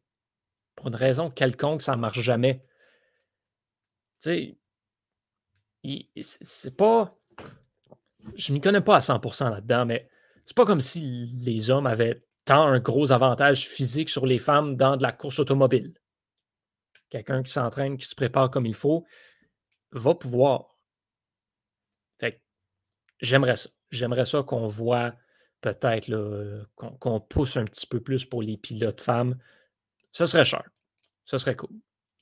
pour 0.75 0.87
une 0.87 0.95
raison 0.95 1.29
quelconque, 1.29 1.81
ça 1.81 1.95
ne 1.95 2.01
marche 2.01 2.21
jamais. 2.21 2.63
Tu 4.21 4.57
sais, 5.83 6.21
c'est 6.21 6.77
pas. 6.77 7.17
Je 8.35 8.53
m'y 8.53 8.61
connais 8.61 8.81
pas 8.81 8.97
à 8.97 8.99
100% 8.99 9.49
là-dedans, 9.49 9.85
mais 9.85 10.09
c'est 10.45 10.55
pas 10.55 10.65
comme 10.65 10.81
si 10.81 11.31
les 11.39 11.69
hommes 11.69 11.87
avaient 11.87 12.23
tant 12.45 12.65
un 12.65 12.79
gros 12.79 13.11
avantage 13.11 13.67
physique 13.67 14.09
sur 14.09 14.25
les 14.25 14.39
femmes 14.39 14.77
dans 14.77 14.95
de 14.95 15.03
la 15.03 15.11
course 15.11 15.39
automobile. 15.39 15.93
Quelqu'un 17.09 17.43
qui 17.43 17.51
s'entraîne, 17.51 17.97
qui 17.97 18.05
se 18.05 18.15
prépare 18.15 18.49
comme 18.49 18.65
il 18.65 18.73
faut, 18.73 19.05
va 19.91 20.15
pouvoir. 20.15 20.76
Fait 22.19 22.41
j'aimerais 23.19 23.55
ça. 23.55 23.69
J'aimerais 23.89 24.25
ça 24.25 24.43
qu'on 24.43 24.67
voit 24.67 25.13
peut-être 25.61 26.67
qu'on 26.75 27.19
pousse 27.21 27.57
un 27.57 27.65
petit 27.65 27.87
peu 27.87 28.01
plus 28.01 28.25
pour 28.25 28.41
les 28.41 28.57
pilotes 28.57 29.01
femmes. 29.01 29.37
Ce 30.11 30.25
serait 30.25 30.45
cher. 30.45 30.63
Ce 31.25 31.37
serait 31.37 31.55
cool. 31.55 31.69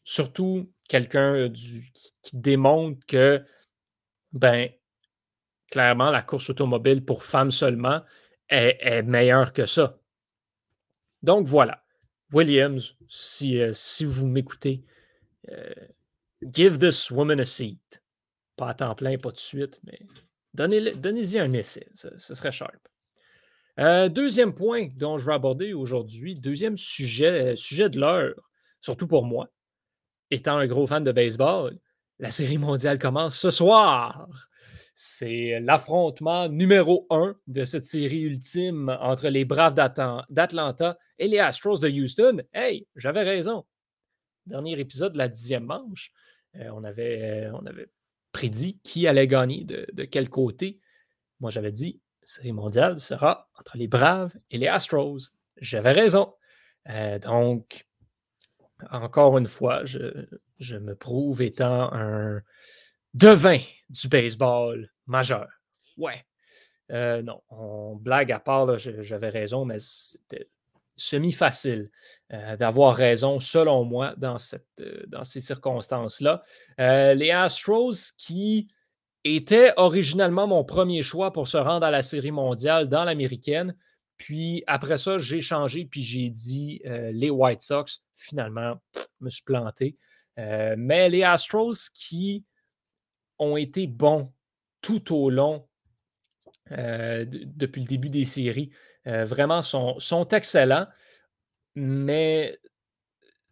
Surtout 0.03 0.71
quelqu'un 0.87 1.49
qui 1.51 2.31
démontre 2.33 3.03
que, 3.07 3.43
ben, 4.31 4.69
clairement, 5.71 6.11
la 6.11 6.21
course 6.21 6.49
automobile 6.49 7.03
pour 7.03 7.23
femmes 7.23 7.51
seulement 7.51 8.01
est, 8.49 8.77
est 8.81 9.03
meilleure 9.03 9.53
que 9.53 9.65
ça. 9.65 9.99
Donc 11.23 11.47
voilà. 11.47 11.83
Williams, 12.31 12.95
si, 13.07 13.59
euh, 13.59 13.73
si 13.73 14.05
vous 14.05 14.27
m'écoutez, 14.27 14.83
euh, 15.49 15.73
give 16.41 16.77
this 16.77 17.09
woman 17.09 17.39
a 17.39 17.45
seat. 17.45 18.03
Pas 18.55 18.69
à 18.69 18.73
temps 18.73 18.95
plein, 18.95 19.17
pas 19.17 19.31
de 19.31 19.37
suite, 19.37 19.79
mais 19.83 19.99
donnez-y 20.53 21.39
un 21.39 21.51
essai. 21.53 21.87
Ce, 21.93 22.33
serait 22.33 22.51
sharp. 22.51 22.87
Euh, 23.79 24.07
deuxième 24.07 24.53
point 24.53 24.87
dont 24.95 25.17
je 25.17 25.25
vais 25.25 25.33
aborder 25.33 25.73
aujourd'hui, 25.73 26.35
deuxième 26.35 26.77
sujet, 26.77 27.55
sujet 27.57 27.89
de 27.89 27.99
l'heure, 27.99 28.49
surtout 28.79 29.07
pour 29.07 29.25
moi, 29.25 29.49
étant 30.31 30.57
un 30.57 30.67
gros 30.67 30.87
fan 30.87 31.03
de 31.03 31.11
baseball, 31.11 31.77
la 32.19 32.31
série 32.31 32.57
mondiale 32.57 32.99
commence 32.99 33.37
ce 33.37 33.51
soir. 33.51 34.29
C'est 34.93 35.59
l'affrontement 35.59 36.47
numéro 36.47 37.05
un 37.09 37.35
de 37.47 37.65
cette 37.65 37.83
série 37.83 38.21
ultime 38.21 38.95
entre 39.01 39.27
les 39.27 39.43
Braves 39.43 39.73
d'Atlanta 39.73 40.97
et 41.19 41.27
les 41.27 41.39
Astros 41.39 41.81
de 41.81 41.89
Houston. 41.89 42.41
Hey, 42.53 42.87
j'avais 42.95 43.23
raison. 43.23 43.65
Dernier 44.45 44.79
épisode 44.79 45.13
de 45.13 45.17
la 45.17 45.27
dixième 45.27 45.65
manche, 45.65 46.13
euh, 46.55 46.69
on, 46.73 46.85
avait, 46.85 47.47
euh, 47.47 47.51
on 47.53 47.65
avait 47.65 47.89
prédit 48.35 48.79
qui 48.83 49.07
allait 49.07 49.27
gagner 49.27 49.63
de, 49.63 50.03
quel 50.03 50.29
côté. 50.29 50.81
Moi, 51.39 51.51
j'avais 51.51 51.71
dit, 51.71 52.01
série 52.25 52.51
mondiale 52.51 52.99
sera 52.99 53.47
entre 53.57 53.77
les 53.77 53.87
Braves 53.87 54.35
et 54.51 54.57
les 54.57 54.67
Astros. 54.67 55.31
J'avais 55.55 55.93
raison. 55.93 56.33
Euh, 56.89 57.17
donc, 57.17 57.87
encore 58.91 59.37
une 59.37 59.47
fois, 59.47 59.85
je, 59.85 60.25
je 60.59 60.75
me 60.75 60.95
prouve 60.95 61.41
étant 61.41 61.93
un, 61.93 62.41
devin 63.13 63.59
du 63.89 64.09
baseball 64.09 64.91
majeur. 65.07 65.47
Ouais. 65.95 66.25
Euh, 66.91 67.21
non, 67.21 67.41
on 67.49 67.95
blague 67.95 68.33
à 68.33 68.39
part, 68.39 68.77
j'avais 68.77 69.29
raison, 69.29 69.63
mais 69.63 69.77
c'était 69.79 70.49
semi-facile 70.97 71.89
euh, 72.33 72.57
d'avoir 72.57 72.95
raison, 72.95 73.39
selon 73.39 73.83
moi, 73.83 74.13
dans, 74.17 74.37
euh, 74.79 75.23
ces 75.23 75.41
circonstances-là. 75.41 76.43
les 76.77 77.31
Astros, 77.31 78.13
qui 78.17 78.67
étaient 79.23 79.73
originalement 79.77 80.47
mon 80.47 80.63
premier 80.63 81.01
choix 81.01 81.33
pour 81.33 81.47
se 81.47 81.57
rendre 81.57 81.85
à 81.85 81.91
la 81.91 82.03
Série 82.03 82.31
mondiale 82.31 82.87
dans 82.87 83.03
l'américaine, 83.03 83.75
puis 84.17 84.63
après 84.67 84.97
ça, 84.97 85.17
j'ai 85.17 85.41
changé, 85.41 85.85
puis 85.85 86.01
j'ai 86.01 86.29
dit 86.29 86.81
les 86.85 87.29
White 87.29 87.61
Sox. 87.61 88.01
Finalement, 88.13 88.79
je 88.95 89.25
me 89.25 89.29
suis 89.29 89.43
planté. 89.43 89.97
mais 90.37 91.09
les 91.09 91.23
Astros 91.23 91.89
qui 91.93 92.45
ont 93.39 93.57
été 93.57 93.87
bons 93.87 94.31
tout 94.79 95.13
au 95.13 95.29
long 95.29 95.67
euh, 96.71 97.25
depuis 97.27 97.81
le 97.81 97.87
début 97.87 98.09
des 98.09 98.25
séries. 98.25 98.71
Euh, 99.07 99.25
vraiment, 99.25 99.61
sont, 99.61 99.99
sont 99.99 100.27
excellents, 100.29 100.87
mais 101.75 102.59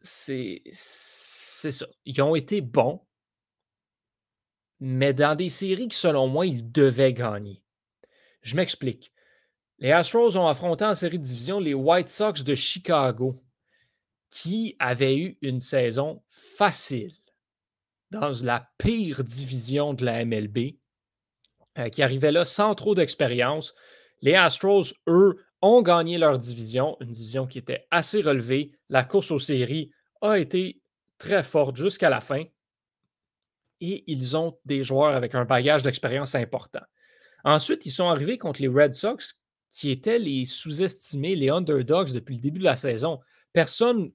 c'est 0.02 0.62
ça. 0.72 1.86
Ils 2.06 2.22
ont 2.22 2.36
été 2.36 2.62
bons, 2.62 3.02
mais 4.80 5.14
dans 5.14 5.36
des 5.36 5.50
séries 5.50 5.88
qui, 5.88 5.98
selon 5.98 6.28
moi, 6.28 6.46
ils 6.46 6.72
devaient 6.72 7.14
gagner. 7.14 7.64
Je 8.42 8.56
m'explique. 8.56 9.14
Les 9.80 9.92
Astros 9.92 10.38
ont 10.38 10.48
affronté 10.48 10.86
en 10.86 10.94
série 10.94 11.20
de 11.20 11.24
division 11.24 11.60
les 11.60 11.74
White 11.74 12.10
Sox 12.10 12.44
de 12.44 12.56
Chicago, 12.56 13.44
qui 14.30 14.76
avaient 14.80 15.18
eu 15.18 15.38
une 15.42 15.60
saison 15.60 16.24
facile 16.30 17.14
dans 18.12 18.32
la 18.44 18.70
pire 18.78 19.24
division 19.24 19.94
de 19.94 20.06
la 20.06 20.26
MLB, 20.26 20.78
euh, 21.78 21.90
qui 21.90 22.04
arrivait 22.04 22.32
là 22.32 22.46
sans 22.46 22.76
trop 22.76 22.96
d'expérience. 22.96 23.74
Les 24.22 24.36
Astros, 24.36 24.94
eux, 25.08 25.38
ont 25.62 25.82
gagné 25.82 26.18
leur 26.18 26.38
division, 26.38 26.98
une 27.00 27.12
division 27.12 27.48
qui 27.48 27.58
était 27.58 27.88
assez 27.90 28.22
relevée. 28.22 28.74
La 28.90 29.04
course 29.04 29.32
aux 29.32 29.40
séries 29.40 29.92
a 30.22 30.38
été 30.38 30.82
très 31.18 31.42
forte 31.42 31.76
jusqu'à 31.76 32.10
la 32.10 32.22
fin. 32.22 32.44
Et 33.80 34.04
ils 34.08 34.36
ont 34.36 34.58
des 34.66 34.84
joueurs 34.84 35.16
avec 35.16 35.36
un 35.36 35.46
bagage 35.46 35.84
d'expérience 35.84 36.36
important. 36.36 36.84
Ensuite, 37.44 37.86
ils 37.86 37.92
sont 37.92 38.08
arrivés 38.08 38.38
contre 38.38 38.62
les 38.62 38.68
Red 38.68 38.94
Sox, 38.94 39.42
qui 39.72 39.90
étaient 39.90 40.20
les 40.20 40.46
sous-estimés, 40.46 41.36
les 41.36 41.50
underdogs 41.50 42.12
depuis 42.12 42.36
le 42.36 42.42
début 42.42 42.60
de 42.60 42.66
la 42.66 42.76
saison. 42.76 43.20
Personne, 43.52 44.12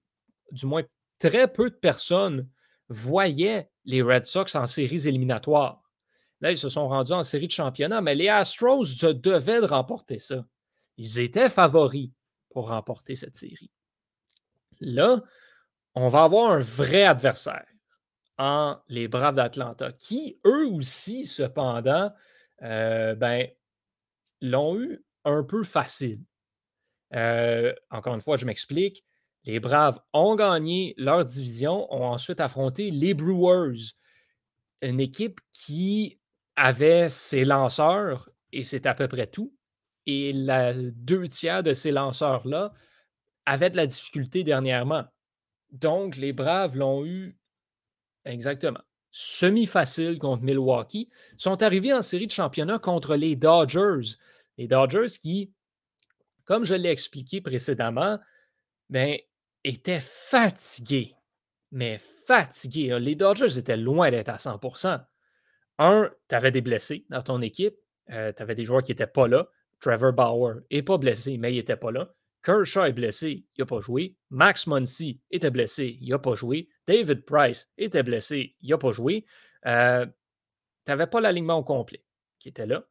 du 0.52 0.66
moins 0.66 0.84
très 1.18 1.52
peu 1.52 1.70
de 1.70 1.74
personnes, 1.74 2.48
voyaient 2.88 3.68
les 3.84 4.02
Red 4.02 4.24
Sox 4.26 4.54
en 4.54 4.66
séries 4.66 5.08
éliminatoires. 5.08 5.82
Là, 6.40 6.52
ils 6.52 6.58
se 6.58 6.68
sont 6.68 6.88
rendus 6.88 7.12
en 7.12 7.22
série 7.22 7.46
de 7.46 7.52
championnat, 7.52 8.00
mais 8.00 8.14
les 8.14 8.28
Astros 8.28 8.84
devaient 9.02 9.60
de 9.60 9.66
remporter 9.66 10.18
ça. 10.18 10.44
Ils 10.96 11.18
étaient 11.18 11.48
favoris 11.48 12.10
pour 12.50 12.68
remporter 12.68 13.16
cette 13.16 13.36
série. 13.36 13.70
Là, 14.80 15.22
on 15.94 16.08
va 16.08 16.24
avoir 16.24 16.52
un 16.52 16.60
vrai 16.60 17.04
adversaire 17.04 17.66
en 18.38 18.78
les 18.88 19.08
Braves 19.08 19.34
d'Atlanta, 19.34 19.92
qui, 19.92 20.38
eux 20.46 20.66
aussi, 20.68 21.26
cependant, 21.26 22.12
euh, 22.62 23.16
ben, 23.16 23.48
l'ont 24.40 24.80
eu 24.80 25.04
un 25.24 25.42
peu 25.42 25.64
facile. 25.64 26.24
Euh, 27.14 27.74
encore 27.90 28.14
une 28.14 28.20
fois, 28.20 28.36
je 28.36 28.46
m'explique. 28.46 29.04
Les 29.44 29.58
Braves 29.60 29.98
ont 30.12 30.36
gagné 30.36 30.94
leur 30.98 31.24
division, 31.24 31.92
ont 31.92 32.04
ensuite 32.04 32.40
affronté 32.40 32.90
les 32.90 33.14
Brewers, 33.14 33.94
une 34.82 35.00
équipe 35.00 35.40
qui 35.52 36.20
avait 36.58 37.08
ses 37.08 37.44
lanceurs, 37.44 38.28
et 38.52 38.64
c'est 38.64 38.86
à 38.86 38.94
peu 38.94 39.08
près 39.08 39.26
tout. 39.26 39.54
Et 40.06 40.32
la 40.32 40.74
deux 40.74 41.28
tiers 41.28 41.62
de 41.62 41.72
ces 41.72 41.90
lanceurs-là 41.90 42.72
avaient 43.46 43.70
de 43.70 43.76
la 43.76 43.86
difficulté 43.86 44.44
dernièrement. 44.44 45.04
Donc, 45.70 46.16
les 46.16 46.32
Braves 46.32 46.76
l'ont 46.76 47.04
eu 47.04 47.38
exactement 48.24 48.80
semi-facile 49.10 50.18
contre 50.18 50.42
Milwaukee. 50.42 51.08
sont 51.38 51.62
arrivés 51.62 51.94
en 51.94 52.02
série 52.02 52.26
de 52.26 52.32
championnat 52.32 52.78
contre 52.78 53.16
les 53.16 53.36
Dodgers. 53.36 54.16
Les 54.58 54.66
Dodgers 54.66 55.18
qui 55.20 55.52
comme 56.48 56.64
je 56.64 56.72
l'ai 56.72 56.88
expliqué 56.88 57.42
précédemment, 57.42 58.18
ben, 58.88 59.18
était 59.64 60.00
fatigué. 60.00 61.14
Mais 61.70 61.98
fatigué. 61.98 62.98
Les 62.98 63.14
Dodgers 63.14 63.58
étaient 63.58 63.76
loin 63.76 64.10
d'être 64.10 64.30
à 64.30 64.38
100 64.38 64.58
Un, 65.78 66.10
tu 66.28 66.34
avais 66.34 66.50
des 66.50 66.60
blessés 66.60 67.06
dans 67.08 67.22
ton 67.22 67.40
équipe. 67.40 67.76
Euh, 68.10 68.32
tu 68.32 68.42
avais 68.42 68.54
des 68.54 68.64
joueurs 68.64 68.82
qui 68.82 68.92
n'étaient 68.92 69.06
pas 69.06 69.28
là. 69.28 69.48
Trevor 69.80 70.12
Bauer 70.12 70.60
n'est 70.70 70.82
pas 70.82 70.98
blessé, 70.98 71.38
mais 71.38 71.52
il 71.52 71.56
n'était 71.56 71.76
pas 71.76 71.92
là. 71.92 72.12
Kershaw 72.44 72.84
est 72.84 72.92
blessé, 72.92 73.44
il 73.56 73.60
n'a 73.60 73.66
pas 73.66 73.80
joué. 73.80 74.16
Max 74.30 74.66
Muncy 74.66 75.20
était 75.30 75.50
blessé, 75.50 75.98
il 76.00 76.08
n'a 76.10 76.18
pas 76.18 76.34
joué. 76.34 76.68
David 76.86 77.24
Price 77.24 77.68
était 77.76 78.02
blessé, 78.02 78.56
il 78.60 78.70
n'a 78.70 78.78
pas 78.78 78.92
joué. 78.92 79.24
Euh, 79.66 80.06
tu 80.06 80.12
n'avais 80.90 81.06
pas 81.06 81.20
l'alignement 81.20 81.56
au 81.58 81.64
complet 81.64 82.02
qui 82.38 82.48
était 82.48 82.66
là. 82.66 82.84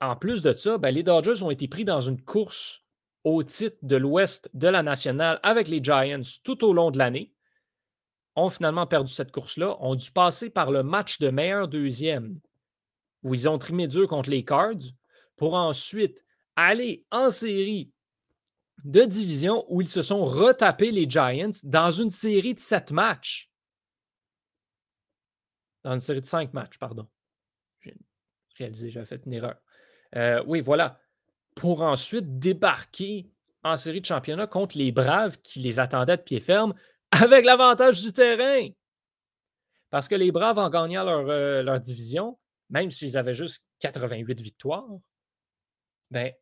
En 0.00 0.16
plus 0.16 0.42
de 0.42 0.52
ça, 0.52 0.78
ben, 0.78 0.90
les 0.90 1.02
Dodgers 1.02 1.42
ont 1.42 1.50
été 1.50 1.68
pris 1.68 1.84
dans 1.84 2.00
une 2.00 2.20
course 2.20 2.82
au 3.24 3.42
titre 3.42 3.76
de 3.82 3.96
l'Ouest 3.96 4.50
de 4.52 4.68
la 4.68 4.82
nationale 4.82 5.38
avec 5.42 5.68
les 5.68 5.82
Giants 5.82 6.22
tout 6.44 6.64
au 6.64 6.72
long 6.72 6.90
de 6.90 6.98
l'année. 6.98 7.32
Ont 8.34 8.48
finalement 8.50 8.86
perdu 8.86 9.12
cette 9.12 9.30
course-là, 9.30 9.76
ont 9.80 9.94
dû 9.94 10.10
passer 10.10 10.48
par 10.48 10.70
le 10.70 10.82
match 10.82 11.18
de 11.18 11.28
meilleur 11.28 11.68
deuxième 11.68 12.40
où 13.22 13.34
ils 13.34 13.48
ont 13.48 13.58
trimé 13.58 13.86
dur 13.86 14.08
contre 14.08 14.30
les 14.30 14.44
Cards 14.44 14.92
pour 15.36 15.54
ensuite 15.54 16.24
aller 16.56 17.04
en 17.10 17.30
série 17.30 17.92
de 18.84 19.02
division 19.02 19.64
où 19.68 19.80
ils 19.80 19.88
se 19.88 20.02
sont 20.02 20.24
retapés 20.24 20.90
les 20.90 21.08
Giants 21.08 21.50
dans 21.62 21.90
une 21.90 22.10
série 22.10 22.54
de 22.54 22.60
sept 22.60 22.90
matchs. 22.90 23.50
Dans 25.84 25.94
une 25.94 26.00
série 26.00 26.20
de 26.20 26.26
cinq 26.26 26.52
matchs, 26.52 26.78
pardon. 26.78 27.08
J'ai 27.80 27.94
réalisé, 28.56 28.90
j'avais 28.90 29.06
fait 29.06 29.22
une 29.26 29.32
erreur. 29.32 29.56
Euh, 30.16 30.42
oui, 30.46 30.60
voilà. 30.60 31.00
Pour 31.54 31.82
ensuite 31.82 32.38
débarquer 32.38 33.30
en 33.62 33.76
série 33.76 34.00
de 34.00 34.06
championnat 34.06 34.46
contre 34.46 34.76
les 34.76 34.92
Braves 34.92 35.38
qui 35.42 35.60
les 35.60 35.78
attendaient 35.78 36.16
de 36.16 36.22
pied 36.22 36.40
ferme 36.40 36.74
avec 37.12 37.44
l'avantage 37.44 38.02
du 38.02 38.12
terrain. 38.12 38.68
Parce 39.90 40.08
que 40.08 40.14
les 40.14 40.32
Braves, 40.32 40.58
en 40.58 40.70
gagnant 40.70 41.04
leur, 41.04 41.28
euh, 41.28 41.78
division, 41.78 42.38
même 42.70 42.90
s'ils 42.90 43.16
avaient 43.18 43.34
juste 43.34 43.64
88 43.80 44.40
victoires, 44.40 44.88
ben, 46.10 46.32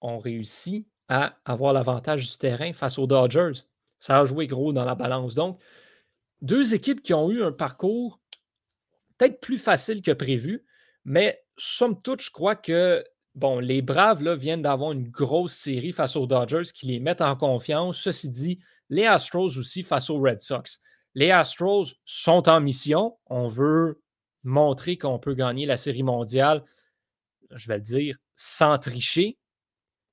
ont 0.00 0.18
réussi 0.18 0.88
à 1.08 1.38
avoir 1.44 1.72
l'avantage 1.72 2.30
du 2.30 2.38
terrain 2.38 2.72
face 2.72 2.98
aux 2.98 3.06
Dodgers. 3.06 3.52
Ça 3.98 4.18
a 4.18 4.24
joué 4.24 4.48
gros 4.48 4.72
dans 4.72 4.84
la 4.84 4.96
balance. 4.96 5.34
Donc, 5.34 5.62
deux 6.40 6.74
équipes 6.74 7.02
qui 7.02 7.14
ont 7.14 7.30
eu 7.30 7.44
un 7.44 7.52
parcours 7.52 8.20
peut-être 9.16 9.40
plus 9.40 9.58
facile 9.58 10.02
que 10.02 10.10
prévu, 10.10 10.66
mais 11.04 11.44
somme 11.56 12.00
toute, 12.02 12.20
je 12.20 12.30
crois 12.32 12.56
que 12.56 13.04
bon, 13.34 13.58
les 13.58 13.82
Braves 13.82 14.22
là, 14.22 14.34
viennent 14.34 14.62
d'avoir 14.62 14.92
une 14.92 15.08
grosse 15.08 15.54
série 15.54 15.92
face 15.92 16.16
aux 16.16 16.26
Dodgers 16.26 16.70
qui 16.74 16.86
les 16.86 17.00
mettent 17.00 17.20
en 17.20 17.36
confiance. 17.36 17.98
Ceci 17.98 18.28
dit, 18.28 18.58
les 18.88 19.06
Astros 19.06 19.58
aussi 19.58 19.82
face 19.82 20.10
aux 20.10 20.20
Red 20.20 20.40
Sox. 20.40 20.80
Les 21.14 21.30
Astros 21.30 21.94
sont 22.04 22.48
en 22.48 22.60
mission. 22.60 23.16
On 23.26 23.48
veut 23.48 24.02
montrer 24.44 24.98
qu'on 24.98 25.18
peut 25.18 25.34
gagner 25.34 25.66
la 25.66 25.76
série 25.76 26.02
mondiale, 26.02 26.64
je 27.50 27.68
vais 27.68 27.76
le 27.76 27.82
dire, 27.82 28.16
sans 28.36 28.78
tricher. 28.78 29.38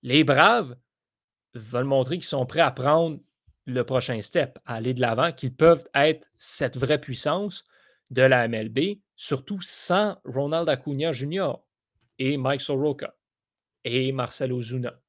Les 0.01 0.23
Braves 0.23 0.75
veulent 1.53 1.85
montrer 1.85 2.17
qu'ils 2.17 2.25
sont 2.25 2.45
prêts 2.45 2.59
à 2.59 2.71
prendre 2.71 3.19
le 3.65 3.83
prochain 3.83 4.21
step, 4.21 4.59
à 4.65 4.75
aller 4.75 4.93
de 4.93 5.01
l'avant, 5.01 5.31
qu'ils 5.31 5.53
peuvent 5.53 5.88
être 5.93 6.27
cette 6.35 6.77
vraie 6.77 6.99
puissance 6.99 7.63
de 8.11 8.21
la 8.21 8.47
MLB, 8.47 8.99
surtout 9.15 9.61
sans 9.61 10.17
Ronald 10.25 10.69
Acuna 10.69 11.11
Jr. 11.11 11.53
et 12.19 12.38
Mike 12.38 12.61
Soroka 12.61 13.15
et 13.83 14.11
Marcelo 14.11 14.57
Ozuna. 14.57 15.01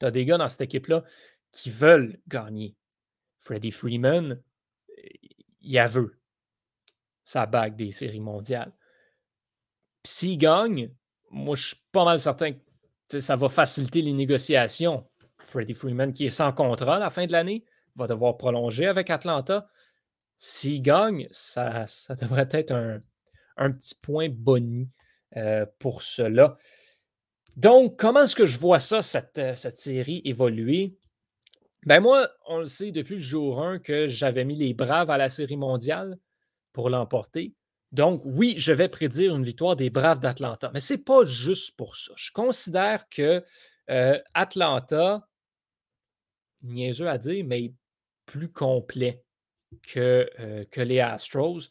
Tu 0.00 0.06
as 0.06 0.10
des 0.10 0.24
gars 0.24 0.38
dans 0.38 0.48
cette 0.48 0.62
équipe-là 0.62 1.04
qui 1.52 1.70
veulent 1.70 2.18
gagner. 2.26 2.76
Freddie 3.38 3.70
Freeman, 3.70 4.42
il 5.60 5.78
a 5.78 5.86
veut 5.86 6.18
sa 7.24 7.46
bague 7.46 7.76
des 7.76 7.90
séries 7.90 8.20
mondiales. 8.20 8.72
s'il 10.04 10.38
gagne, 10.38 10.90
moi, 11.30 11.54
je 11.54 11.68
suis 11.68 11.82
pas 11.92 12.04
mal 12.04 12.18
certain 12.18 12.54
que 13.08 13.20
ça 13.20 13.36
va 13.36 13.48
faciliter 13.48 14.02
les 14.02 14.12
négociations. 14.12 15.08
Freddie 15.38 15.74
Freeman, 15.74 16.12
qui 16.12 16.26
est 16.26 16.30
sans 16.30 16.52
contrat 16.52 16.96
à 16.96 16.98
la 16.98 17.10
fin 17.10 17.26
de 17.26 17.32
l'année, 17.32 17.64
va 17.94 18.06
devoir 18.06 18.36
prolonger 18.36 18.86
avec 18.86 19.10
Atlanta. 19.10 19.68
S'il 20.38 20.82
gagne, 20.82 21.28
ça, 21.30 21.86
ça, 21.86 22.14
devrait 22.14 22.48
être 22.50 22.72
un, 22.72 23.70
petit 23.72 23.94
point 23.94 24.28
boni 24.28 24.88
euh, 25.36 25.66
pour 25.78 26.02
cela. 26.02 26.56
Donc, 27.56 27.98
comment 27.98 28.22
est-ce 28.22 28.36
que 28.36 28.46
je 28.46 28.58
vois 28.58 28.80
ça, 28.80 29.02
cette, 29.02 29.38
euh, 29.38 29.54
cette 29.54 29.78
série 29.78 30.22
évoluer? 30.24 30.96
Ben 31.86 32.00
moi, 32.00 32.28
on 32.46 32.58
le 32.58 32.66
sait 32.66 32.92
depuis 32.92 33.16
le 33.16 33.22
jour 33.22 33.62
1 33.62 33.78
que 33.78 34.06
j'avais 34.06 34.44
mis 34.44 34.56
les 34.56 34.74
Braves 34.74 35.10
à 35.10 35.16
la 35.16 35.28
série 35.28 35.56
mondiale 35.56 36.18
pour 36.72 36.90
l'emporter. 36.90 37.54
Donc, 37.92 38.22
oui, 38.24 38.54
je 38.58 38.72
vais 38.72 38.88
prédire 38.88 39.34
une 39.34 39.44
victoire 39.44 39.76
des 39.76 39.90
Braves 39.90 40.20
d'Atlanta, 40.20 40.70
mais 40.72 40.80
ce 40.80 40.94
n'est 40.94 40.98
pas 40.98 41.24
juste 41.24 41.76
pour 41.76 41.96
ça. 41.96 42.12
Je 42.16 42.30
considère 42.32 43.08
que 43.08 43.44
euh, 43.90 44.18
Atlanta, 44.34 45.26
niaiseux 46.62 47.08
à 47.08 47.18
dire, 47.18 47.44
mais 47.44 47.72
plus 48.26 48.50
complet 48.52 49.24
que, 49.82 50.30
euh, 50.38 50.64
que 50.70 50.80
les 50.80 51.00
Astros. 51.00 51.70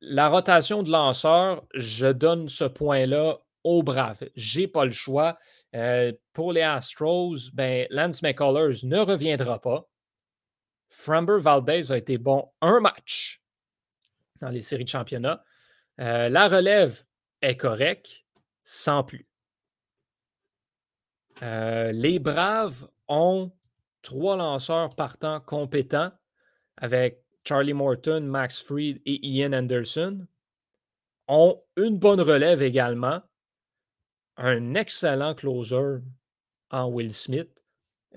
La 0.00 0.28
rotation 0.28 0.82
de 0.82 0.90
lanceurs, 0.90 1.64
je 1.74 2.06
donne 2.06 2.48
ce 2.48 2.64
point-là 2.64 3.38
aux 3.64 3.82
Braves. 3.82 4.28
Je 4.36 4.60
n'ai 4.60 4.68
pas 4.68 4.84
le 4.84 4.92
choix. 4.92 5.38
Euh, 5.74 6.12
pour 6.32 6.52
les 6.52 6.62
Astros, 6.62 7.50
ben, 7.52 7.86
Lance 7.90 8.22
McCullers 8.22 8.84
ne 8.84 8.98
reviendra 8.98 9.60
pas. 9.60 9.88
Framber 10.88 11.38
Valdez 11.38 11.92
a 11.92 11.96
été 11.96 12.16
bon 12.16 12.50
un 12.60 12.80
match 12.80 13.42
dans 14.40 14.50
les 14.50 14.62
séries 14.62 14.84
de 14.84 14.88
championnat. 14.88 15.44
Euh, 16.00 16.28
la 16.28 16.48
relève 16.48 17.02
est 17.42 17.56
correcte, 17.56 18.24
sans 18.62 19.02
plus. 19.02 19.28
Euh, 21.42 21.92
les 21.92 22.18
Braves 22.18 22.88
ont 23.08 23.52
trois 24.02 24.36
lanceurs 24.36 24.94
partants 24.94 25.40
compétents 25.40 26.12
avec 26.76 27.22
Charlie 27.44 27.74
Morton, 27.74 28.20
Max 28.22 28.62
Fried 28.62 29.00
et 29.06 29.26
Ian 29.26 29.52
Anderson. 29.52 30.26
Ont 31.28 31.62
une 31.76 31.98
bonne 31.98 32.20
relève 32.20 32.62
également. 32.62 33.20
Un 34.36 34.74
excellent 34.74 35.34
closer 35.34 35.98
en 36.70 36.88
Will 36.88 37.12
Smith. 37.12 37.50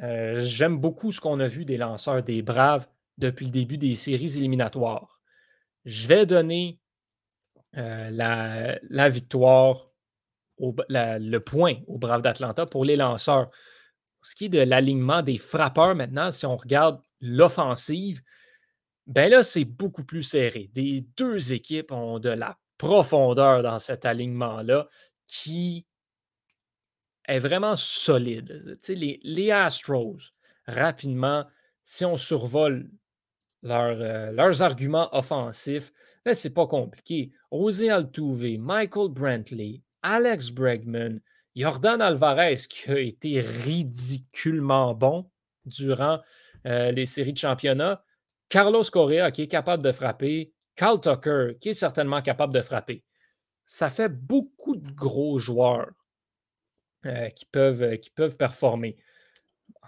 Euh, 0.01 0.43
j'aime 0.45 0.77
beaucoup 0.77 1.12
ce 1.12 1.19
qu'on 1.19 1.39
a 1.39 1.47
vu 1.47 1.65
des 1.65 1.77
lanceurs 1.77 2.23
des 2.23 2.41
Braves 2.41 2.88
depuis 3.17 3.45
le 3.45 3.51
début 3.51 3.77
des 3.77 3.95
séries 3.95 4.38
éliminatoires. 4.38 5.19
Je 5.86 6.07
vais 6.07 6.25
donner 6.25 6.79
euh, 7.77 8.10
la, 8.10 9.10
victoire, 9.10 9.89
le 10.60 11.38
point 11.39 11.75
au 11.88 11.97
Brave 11.97 12.21
d'Atlanta 12.21 12.65
pour 12.65 12.86
les 12.86 12.95
lanceurs. 12.95 13.49
ce 14.23 14.36
qui 14.36 14.45
est 14.45 14.49
de 14.49 14.60
l'alignement 14.60 15.21
des 15.21 15.38
frappeurs 15.38 15.95
maintenant, 15.95 16.31
si 16.31 16.45
on 16.45 16.55
regarde 16.55 17.01
l'offensive, 17.21 18.21
ben 19.07 19.29
là, 19.29 19.43
c'est 19.43 19.65
beaucoup 19.65 20.03
plus 20.03 20.23
serré. 20.23 20.69
Des 20.73 21.01
deux 21.17 21.53
équipes 21.53 21.91
ont 21.91 22.19
de 22.19 22.29
la 22.29 22.57
profondeur 22.77 23.63
dans 23.63 23.79
cet 23.79 24.05
alignement-là 24.05 24.87
qui 25.27 25.85
est 27.27 27.39
vraiment 27.39 27.75
solide. 27.75 28.79
les, 28.87 29.19
les 29.23 29.51
Astros, 29.51 30.17
rapidement, 30.65 31.45
si 31.83 32.05
on 32.05 32.17
survole 32.17 32.89
euh, 33.65 34.31
leurs 34.31 34.61
arguments 34.61 35.15
offensifs, 35.15 35.91
ben, 36.25 36.33
c'est 36.33 36.49
pas 36.51 36.67
compliqué. 36.67 37.31
José 37.51 37.89
Altuve, 37.89 38.59
Michael 38.59 39.09
Brantley, 39.09 39.81
Alex 40.01 40.49
Bregman, 40.49 41.21
Jordan 41.55 42.01
Alvarez, 42.01 42.61
qui 42.69 42.89
a 42.89 42.99
été 42.99 43.41
ridiculement 43.41 44.93
bon 44.93 45.29
durant 45.65 46.19
euh, 46.65 46.91
les 46.91 47.05
séries 47.05 47.33
de 47.33 47.37
championnat, 47.37 48.03
Carlos 48.51 48.83
Correa, 48.91 49.31
qui 49.31 49.43
est 49.43 49.47
capable 49.47 49.81
de 49.81 49.93
frapper, 49.93 50.51
Carl 50.75 50.99
Tucker, 50.99 51.57
qui 51.61 51.69
est 51.69 51.73
certainement 51.73 52.21
capable 52.21 52.53
de 52.53 52.61
frapper. 52.61 53.03
Ça 53.65 53.89
fait 53.89 54.09
beaucoup 54.09 54.75
de 54.75 54.91
gros 54.91 55.39
joueurs 55.39 55.91
euh, 57.05 57.29
qui, 57.29 57.45
peuvent, 57.45 57.97
qui 57.99 58.09
peuvent 58.09 58.35
performer. 58.35 58.97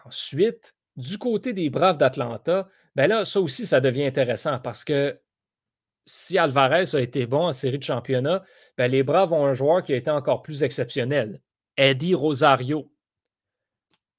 Ensuite, 0.06 0.76
du 0.96 1.18
côté 1.18 1.52
des 1.52 1.70
Braves 1.70 1.98
d'Atlanta, 1.98 2.70
ben 2.96 3.08
là, 3.08 3.26
ça 3.26 3.42
aussi, 3.42 3.66
ça 3.68 3.82
devient 3.82 4.06
intéressant 4.06 4.60
parce 4.60 4.86
que 4.86 5.20
si 6.06 6.38
Alvarez 6.38 6.96
a 6.96 7.02
été 7.02 7.26
bon 7.26 7.48
en 7.48 7.52
série 7.52 7.80
de 7.80 7.84
championnat, 7.84 8.46
ben 8.78 8.90
les 8.90 9.04
Braves 9.04 9.34
ont 9.34 9.46
un 9.46 9.54
joueur 9.54 9.84
qui 9.84 9.92
a 9.92 9.98
été 9.98 10.10
encore 10.10 10.42
plus 10.42 10.64
exceptionnel. 10.64 11.42
Eddie 11.76 12.16
Rosario. 12.16 12.90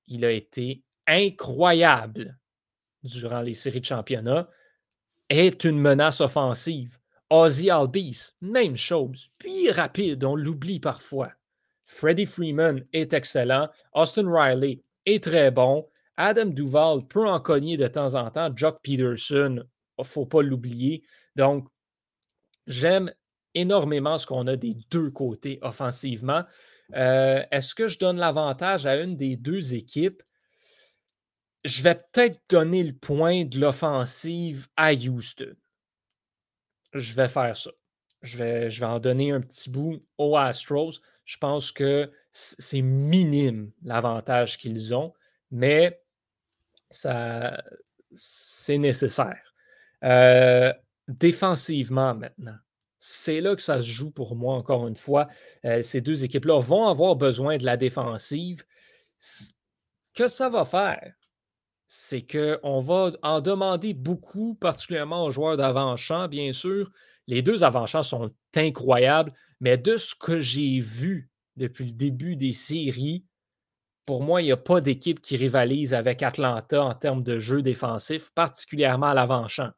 Il 0.07 0.23
a 0.27 0.33
été 0.33 0.83
incroyable 1.07 2.39
durant 3.05 3.41
les 3.41 3.55
séries 3.55 3.81
de 3.81 3.87
championnat. 3.87 4.49
Est 5.29 5.65
une 5.65 5.79
menace 5.79 6.21
offensive. 6.21 6.99
Ozzy 7.31 7.71
Albies, 7.71 8.33
même 8.41 8.77
chose. 8.77 9.31
Puis 9.39 9.71
rapide, 9.71 10.25
on 10.25 10.37
l'oublie 10.37 10.81
parfois. 10.81 11.33
Freddie 11.87 12.27
Freeman 12.27 12.85
est 12.93 13.13
excellent. 13.13 13.69
Austin 13.95 14.31
Riley 14.31 14.83
est 15.07 15.25
très 15.25 15.51
bon. 15.51 15.89
Adam 16.17 16.47
Duval 16.47 17.07
peut 17.09 17.27
en 17.27 17.41
cogner 17.41 17.77
de 17.77 17.89
temps 17.89 18.15
en 18.15 18.31
temps. 18.31 18.51
Jock 18.55 18.81
Peterson, 18.83 19.65
il 19.99 20.01
ne 20.01 20.05
faut 20.05 20.27
pas 20.27 20.43
l'oublier. 20.43 21.03
Donc, 21.37 21.67
j'aime 22.67 23.13
énormément 23.55 24.19
ce 24.19 24.27
qu'on 24.27 24.47
a 24.47 24.57
des 24.57 24.77
deux 24.91 25.11
côtés 25.11 25.59
offensivement. 25.63 26.45
Euh, 26.95 27.43
est-ce 27.51 27.75
que 27.75 27.89
je 27.89 27.99
donne 27.99 28.19
l'avantage 28.19 28.87
à 28.87 29.01
une 29.01 29.17
des 29.17 29.37
deux 29.37 29.75
équipes? 29.75 30.23
Je 31.65 31.83
vais 31.83 31.95
peut-être 31.95 32.41
donner 32.49 32.83
le 32.83 32.93
point 32.93 33.45
de 33.45 33.59
l'offensive 33.59 34.69
à 34.77 34.93
Houston. 34.93 35.55
Je 36.93 37.15
vais 37.15 37.29
faire 37.29 37.57
ça. 37.57 37.71
Je 38.23 38.39
vais, 38.39 38.71
je 38.71 38.81
vais 38.81 38.87
en 38.87 39.01
donner 39.01 39.33
un 39.33 39.41
petit 39.41 39.71
bout 39.71 40.01
aux 40.19 40.37
Astros. 40.37 41.01
Je 41.25 41.39
pense 41.39 41.73
que 41.73 42.11
c'est 42.31 42.83
minime 42.83 43.71
l'avantage 43.83 44.59
qu'ils 44.59 44.95
ont, 44.95 45.15
mais 45.51 46.03
ça, 46.91 47.63
c'est 48.13 48.79
nécessaire. 48.79 49.55
Euh, 50.05 50.73
défensivement 51.09 52.15
maintenant, 52.15 52.57
c'est 52.99 53.41
là 53.41 53.55
que 53.57 53.63
ça 53.63 53.81
se 53.81 53.87
joue 53.87 54.11
pour 54.11 54.37
moi, 54.37 54.55
encore 54.55 54.87
une 54.87 54.97
fois. 54.97 55.29
Euh, 55.65 55.83
ces 55.83 56.01
deux 56.01 56.25
équipes-là 56.25 56.61
vont 56.61 56.87
avoir 56.89 57.17
besoin 57.17 57.59
de 57.59 57.65
la 57.65 57.77
défensive. 57.77 58.65
Que 60.15 60.29
ça 60.29 60.49
va 60.49 60.65
faire, 60.65 61.13
c'est 61.87 62.27
qu'on 62.27 62.81
va 62.81 63.13
en 63.23 63.41
demander 63.41 63.95
beaucoup, 63.95 64.55
particulièrement 64.55 65.25
aux 65.25 65.31
joueurs 65.31 65.57
d'avant-champ, 65.57 66.29
bien 66.29 66.53
sûr. 66.53 66.91
Les 67.27 67.43
deux 67.43 67.65
avant-champs 67.65 68.03
sont 68.03 68.33
incroyables, 68.55 69.33
mais 69.61 69.77
de 69.77 69.97
ce 69.97 70.15
que 70.15 70.41
j'ai 70.41 70.81
vu 70.81 71.31
depuis 71.57 71.87
le 71.87 71.93
début 71.93 72.37
des 72.37 72.53
séries, 72.53 73.25
pour 74.07 74.23
moi, 74.23 74.43
il 74.43 74.47
n'y 74.47 74.53
a 74.53 74.57
pas 74.57 74.81
d'équipe 74.81 75.21
qui 75.21 75.37
rivalise 75.37 75.95
avec 75.95 76.23
Atlanta 76.23 76.83
en 76.83 76.95
termes 76.95 77.23
de 77.23 77.39
jeu 77.39 77.63
défensif, 77.63 78.31
particulièrement 78.35 79.07
à 79.07 79.15
l'avant-champ. 79.15 79.71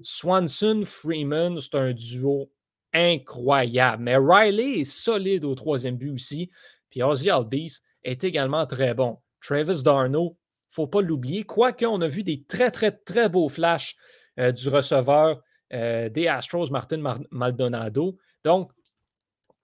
Swanson, 0.00 0.82
Freeman, 0.84 1.58
c'est 1.58 1.74
un 1.74 1.92
duo 1.92 2.50
incroyable. 2.92 4.02
Mais 4.02 4.16
Riley 4.16 4.80
est 4.80 4.84
solide 4.84 5.44
au 5.44 5.54
troisième 5.54 5.96
but 5.96 6.10
aussi. 6.10 6.50
Puis 6.90 7.02
Ozzy 7.02 7.30
Albies 7.30 7.78
est 8.04 8.24
également 8.24 8.66
très 8.66 8.94
bon. 8.94 9.18
Travis 9.40 9.82
Darno, 9.82 10.36
faut 10.68 10.86
pas 10.86 11.00
l'oublier. 11.00 11.44
Quoique, 11.44 11.84
on 11.84 12.00
a 12.00 12.08
vu 12.08 12.22
des 12.22 12.42
très, 12.44 12.70
très, 12.70 12.92
très 12.92 13.28
beaux 13.28 13.48
flashs 13.48 13.96
euh, 14.38 14.52
du 14.52 14.68
receveur 14.68 15.42
euh, 15.72 16.08
des 16.08 16.28
Astros, 16.28 16.70
Martin 16.70 17.02
Maldonado. 17.30 18.18
Donc, 18.44 18.72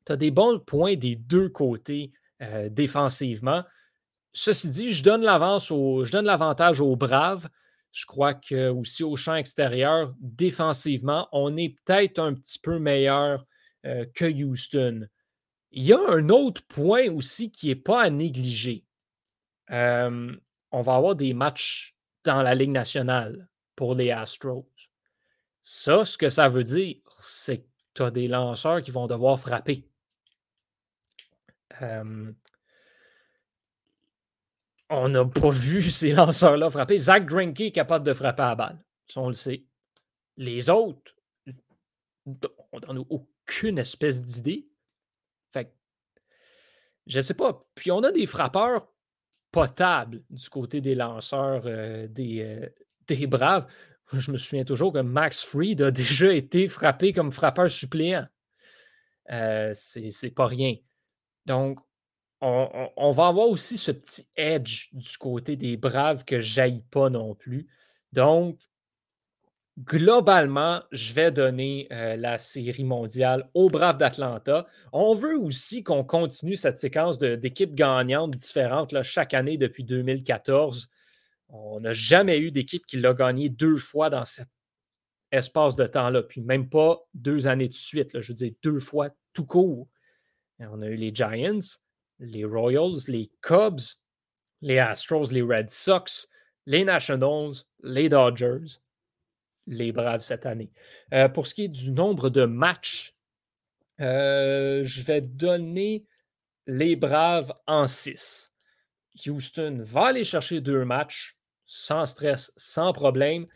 tu 0.06 0.12
as 0.12 0.16
des 0.16 0.30
bons 0.30 0.58
points 0.58 0.96
des 0.96 1.16
deux 1.16 1.48
côtés 1.48 2.12
euh, 2.42 2.68
défensivement. 2.68 3.64
Ceci 4.32 4.68
dit, 4.68 4.92
je 4.92 5.02
donne 5.02 5.22
l'avantage 5.22 6.80
aux 6.80 6.96
Braves 6.96 7.48
je 7.94 8.06
crois 8.06 8.32
que 8.32 8.70
aussi 8.70 9.04
au 9.04 9.16
champ 9.16 9.34
extérieur, 9.34 10.14
défensivement, 10.18 11.28
on 11.30 11.58
est 11.58 11.76
peut-être 11.84 12.20
un 12.20 12.32
petit 12.32 12.58
peu 12.58 12.78
meilleur 12.78 13.44
que 13.84 14.24
Houston. 14.24 15.06
Il 15.72 15.82
y 15.82 15.92
a 15.92 16.00
un 16.08 16.30
autre 16.30 16.62
point 16.68 17.10
aussi 17.10 17.50
qui 17.50 17.68
n'est 17.68 17.74
pas 17.74 18.00
à 18.00 18.08
négliger. 18.08 18.86
On 20.72 20.82
va 20.82 20.96
avoir 20.96 21.14
des 21.14 21.32
matchs 21.35 21.94
dans 22.24 22.42
la 22.42 22.54
Ligue 22.54 22.70
nationale 22.70 23.48
pour 23.76 23.94
les 23.94 24.11
Astros. 24.11 24.68
Ça, 25.62 26.04
ce 26.04 26.18
que 26.18 26.28
ça 26.28 26.48
veut 26.48 26.64
dire, 26.64 26.96
c'est 27.20 27.58
que 27.58 27.68
tu 27.94 28.02
as 28.02 28.11
des 28.11 28.26
lanceurs 28.26 28.82
qui 28.82 28.90
vont 28.90 29.06
devoir 29.06 29.38
frapper 29.38 29.87
on 34.92 35.08
n'a 35.08 35.24
pas 35.24 35.50
vu 35.50 35.82
ces 35.90 36.12
lanceurs-là 36.12 36.70
frapper. 36.70 36.98
Zach 36.98 37.26
Greinke 37.26 37.61
est 37.61 37.72
capable 37.72 38.06
de 38.06 38.12
frapper 38.12 38.42
à 38.42 38.48
la 38.48 38.54
balle. 38.54 38.85
On 39.16 39.28
le 39.28 39.35
sait. 39.35 39.64
Les 40.37 40.70
autres, 40.70 41.14
on 42.26 42.80
n'en 42.87 43.02
a 43.02 43.04
aucune 43.11 43.78
espèce 43.78 44.22
d'idée. 44.22 44.68
Fait 45.52 45.72
je 47.06 47.18
ne 47.18 47.22
sais 47.22 47.35
pas. 47.35 47.66
Puis 47.74 47.90
on 47.90 48.02
a 48.02 48.12
des 48.12 48.26
frappeurs 48.26 48.91
potables 49.52 50.22
du 50.30 50.48
côté 50.48 50.80
des 50.80 50.94
lanceurs 50.94 51.62
euh, 51.66 52.08
des, 52.08 52.40
euh, 52.42 52.68
des 53.06 53.26
Braves. 53.26 53.66
Je 54.12 54.30
me 54.30 54.38
souviens 54.38 54.64
toujours 54.64 54.92
que 54.92 54.98
Max 54.98 55.42
Fried 55.44 55.80
a 55.82 55.90
déjà 55.92 56.32
été 56.32 56.66
frappé 56.66 57.12
comme 57.12 57.30
frappeur 57.30 57.70
suppléant. 57.70 58.26
Euh, 59.30 59.72
c'est 59.74 60.34
pas 60.34 60.46
rien. 60.46 60.74
Donc, 61.46 61.78
on, 62.40 63.12
va 63.12 63.28
avoir 63.28 63.46
aussi 63.46 63.78
ce 63.78 63.92
petit 63.92 64.26
edge 64.34 64.88
du 64.92 65.16
côté 65.16 65.54
des 65.54 65.76
Braves 65.76 66.24
que 66.24 66.40
j'aille 66.40 66.82
pas 66.90 67.08
non 67.08 67.36
plus. 67.36 67.68
Donc, 68.12 68.58
globalement, 69.78 70.82
je 70.92 71.12
vais 71.14 71.30
donner 71.30 71.88
euh, 71.92 72.16
la 72.16 72.38
série 72.38 72.85
mondiale 72.85 73.48
aux 73.54 73.70
Braves 73.70 73.98
d'Atlanta. 73.98 74.66
On 74.92 75.14
veut 75.14 75.37
aussi 75.38 75.82
qu'on 75.82 76.04
continue 76.04 76.56
cette 76.56 76.78
séquence 76.78 77.18
d'équipes 77.18 77.74
gagnantes 77.74 78.37
différentes 78.37 79.02
chaque 79.02 79.35
année 79.35 79.56
depuis 79.56 79.85
2014. 79.85 80.88
On 81.48 81.80
n'a 81.80 81.92
jamais 81.92 82.38
eu 82.38 82.50
d'équipe 82.50 82.87
qui 82.87 82.98
l'a 82.98 83.14
gagné 83.14 83.48
deux 83.48 83.76
fois 83.76 84.11
dans 84.11 84.24
cet 84.24 84.48
espace 85.30 85.76
de 85.76 85.87
temps-là, 85.87 86.22
puis 86.22 86.42
même 86.42 86.68
pas 86.68 87.00
deux 87.14 87.46
années 87.46 87.68
de 87.68 87.74
suite. 87.74 88.20
je 88.20 88.28
veux 88.28 88.37
dire, 88.37 88.52
deux 88.62 88.80
fois 88.80 89.11
tout 89.32 89.46
court. 89.46 89.88
On 90.61 90.82
a 90.82 90.87
eu 90.87 90.96
les 90.96 91.14
Giants, 91.14 91.80
les 92.18 92.44
Royals, 92.44 93.08
les 93.08 93.30
Cubs, 93.40 93.80
les 94.61 94.78
Astros, 94.78 95.32
les 95.32 95.42
Red 95.42 95.70
Sox, 95.70 96.28
les 96.66 96.85
Nationals, 96.85 97.64
les 97.82 98.08
Dodgers, 98.08 98.78
les 99.66 99.92
Braves 99.92 100.22
cette 100.22 100.46
année. 100.46 100.70
Euh, 101.12 101.29
pour 101.29 101.46
ce 101.46 101.55
qui 101.55 101.64
est 101.64 101.68
du 101.68 101.90
nombre 101.92 102.31
de 102.31 102.44
matchs, 102.44 103.14
euh, 104.01 104.83
je 104.85 105.03
vais 105.03 105.20
donner 105.20 106.07
les 106.66 106.96
Braves 106.96 107.53
en 107.66 107.87
6. 107.87 108.53
Houston 109.27 109.79
va 109.83 110.07
aller 110.07 110.25
chercher 110.25 110.61
deux 110.61 110.85
matchs 110.85 111.37
sans 111.66 112.07
stress, 112.07 112.53
sans 112.57 112.92
problème. 112.92 113.46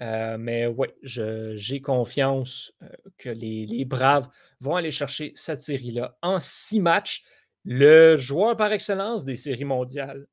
Euh, 0.00 0.36
mais 0.38 0.66
oui, 0.66 0.88
j'ai 1.02 1.80
confiance 1.80 2.72
que 3.16 3.28
les, 3.28 3.84
Braves 3.84 4.28
vont 4.60 4.74
aller 4.76 4.90
chercher 4.90 5.30
cette 5.34 5.62
série-là 5.62 6.18
en 6.20 6.40
six 6.40 6.80
matchs. 6.80 7.22
Le 7.64 8.16
joueur 8.16 8.56
par 8.56 8.72
excellence 8.72 9.24
des 9.24 9.36
séries 9.36 9.64
mondiales, 9.64 10.26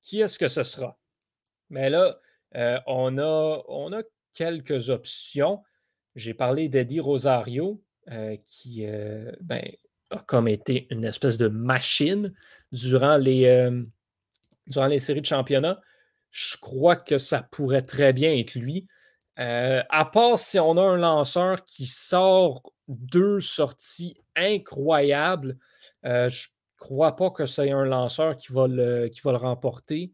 qui 0.00 0.20
est-ce 0.20 0.38
que 0.38 0.48
ce 0.48 0.64
sera? 0.64 0.98
Mais 1.70 1.88
là, 1.88 2.18
on 2.86 3.16
a 3.18 4.02
quelques 4.36 4.90
options. 4.90 5.62
J'ai 6.14 6.34
parlé 6.34 6.68
d'Eddie 6.68 7.00
Rosario, 7.00 7.82
euh, 8.10 8.36
qui 8.44 8.86
euh, 8.86 9.32
ben, 9.40 9.62
a 10.10 10.18
comme 10.18 10.46
été 10.46 10.86
une 10.90 11.04
espèce 11.04 11.36
de 11.36 11.48
machine 11.48 12.32
durant 12.70 13.16
les, 13.16 13.70
durant 14.68 14.86
les 14.86 15.00
séries 15.00 15.22
de 15.22 15.26
championnat. 15.26 15.80
Je 16.30 16.56
crois 16.58 16.96
que 16.96 17.18
ça 17.18 17.42
pourrait 17.42 17.82
très 17.82 18.12
bien 18.12 18.32
être 18.32 18.54
lui. 18.54 18.86
à 19.36 20.10
part 20.12 20.38
si 20.38 20.60
on 20.60 20.76
a 20.76 20.82
un 20.82 20.96
lanceur 20.96 21.64
qui 21.64 21.86
sort 21.86 22.62
deux 22.88 23.40
sorties 23.40 24.16
incroyables, 24.36 25.58
je 26.04 26.46
crois 26.78 27.16
pas 27.16 27.30
que 27.30 27.46
c'est 27.46 27.70
un 27.70 27.84
lanceur 27.84 28.36
qui 28.36 28.52
va, 28.52 28.68
le, 28.68 29.08
qui 29.08 29.20
va 29.22 29.32
le 29.32 29.38
remporter. 29.38 30.12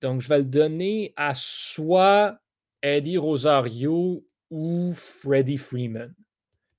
Donc, 0.00 0.20
je 0.20 0.28
vais 0.28 0.38
le 0.38 0.44
donner 0.44 1.12
à 1.16 1.34
soit 1.34 2.38
Eddie 2.84 3.16
Rosario 3.16 4.22
ou 4.50 4.92
Freddie 4.92 5.56
Freeman? 5.56 6.14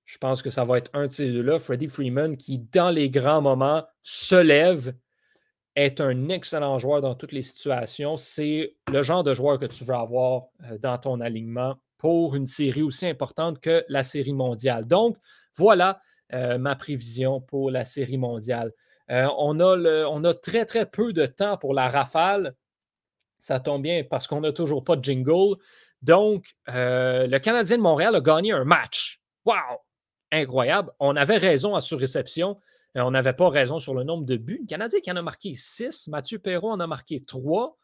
Je 0.06 0.20
pense 0.20 0.44
que 0.44 0.52
ça 0.52 0.64
va 0.64 0.78
être 0.78 0.92
un 0.94 1.04
de 1.04 1.12
ces 1.12 1.32
deux-là. 1.32 1.58
Freddie 1.58 1.88
Freeman, 1.88 2.38
qui, 2.38 2.60
dans 2.60 2.92
les 2.92 3.10
grands 3.10 3.42
moments, 3.42 3.84
se 4.04 4.36
lève, 4.36 4.94
est 5.76 6.00
un 6.00 6.30
excellent 6.30 6.78
joueur 6.78 7.02
dans 7.02 7.16
toutes 7.16 7.32
les 7.32 7.42
situations. 7.42 8.18
C'est 8.18 8.76
le 8.88 9.02
genre 9.02 9.24
de 9.24 9.34
joueur 9.34 9.58
que 9.58 9.66
tu 9.66 9.84
veux 9.84 9.96
avoir 9.96 10.44
euh, 10.66 10.78
dans 10.78 11.00
ton 11.00 11.20
alignement 11.22 11.76
pour 11.98 12.36
une 12.36 12.46
série 12.46 12.84
aussi 12.84 13.08
importante 13.08 13.60
que 13.60 13.84
la 13.90 14.04
série 14.04 14.34
mondiale. 14.34 14.86
Donc, 14.86 15.18
voilà 15.56 16.00
euh, 16.34 16.60
ma 16.60 16.76
prévision 16.76 17.42
pour 17.42 17.72
la 17.72 17.84
série 17.84 18.18
mondiale. 18.20 18.72
Euh, 19.10 19.28
on, 19.40 19.60
a 19.60 20.06
on 20.06 20.24
a 20.24 20.34
très, 20.36 20.66
très 20.66 20.86
peu 20.86 21.14
de 21.14 21.26
temps 21.26 21.58
pour 21.58 21.74
la 21.74 21.90
rafale. 21.90 22.56
Ça 23.40 23.60
tombe 23.60 23.82
bien 23.82 24.04
parce 24.04 24.28
qu'on 24.28 24.42
n'a 24.42 24.52
toujours 24.52 24.84
pas 24.84 24.96
de 24.96 25.04
jingle. 25.04 25.58
Donc, 26.02 26.56
euh, 26.70 27.28
le 27.28 27.40
Canadien 27.40 27.78
de 27.78 27.82
Montréal 27.82 28.16
a 28.16 28.22
gagné 28.22 28.52
un 28.52 28.64
match. 28.64 29.22
Wow! 29.46 29.80
Incroyable. 30.32 30.92
On 31.00 31.16
avait 31.16 31.38
raison 31.38 31.76
à 31.76 31.82
surréception. 31.82 32.60
Euh, 32.98 33.02
on 33.02 33.12
n'avait 33.12 33.34
pas 33.34 33.50
raison 33.50 33.80
sur 33.80 33.94
le 33.94 34.04
nombre 34.04 34.26
de 34.26 34.38
buts. 34.38 34.60
Le 34.62 34.68
Canadien 34.68 35.00
qui 35.00 35.12
en 35.12 35.16
a 35.16 35.22
marqué 35.22 35.54
six. 35.56 36.08
Mathieu 36.08 36.40
Perrault 36.40 36.72
en 36.72 36.80
a 36.80 36.88
marqué 36.88 37.24
trois. 37.24 37.78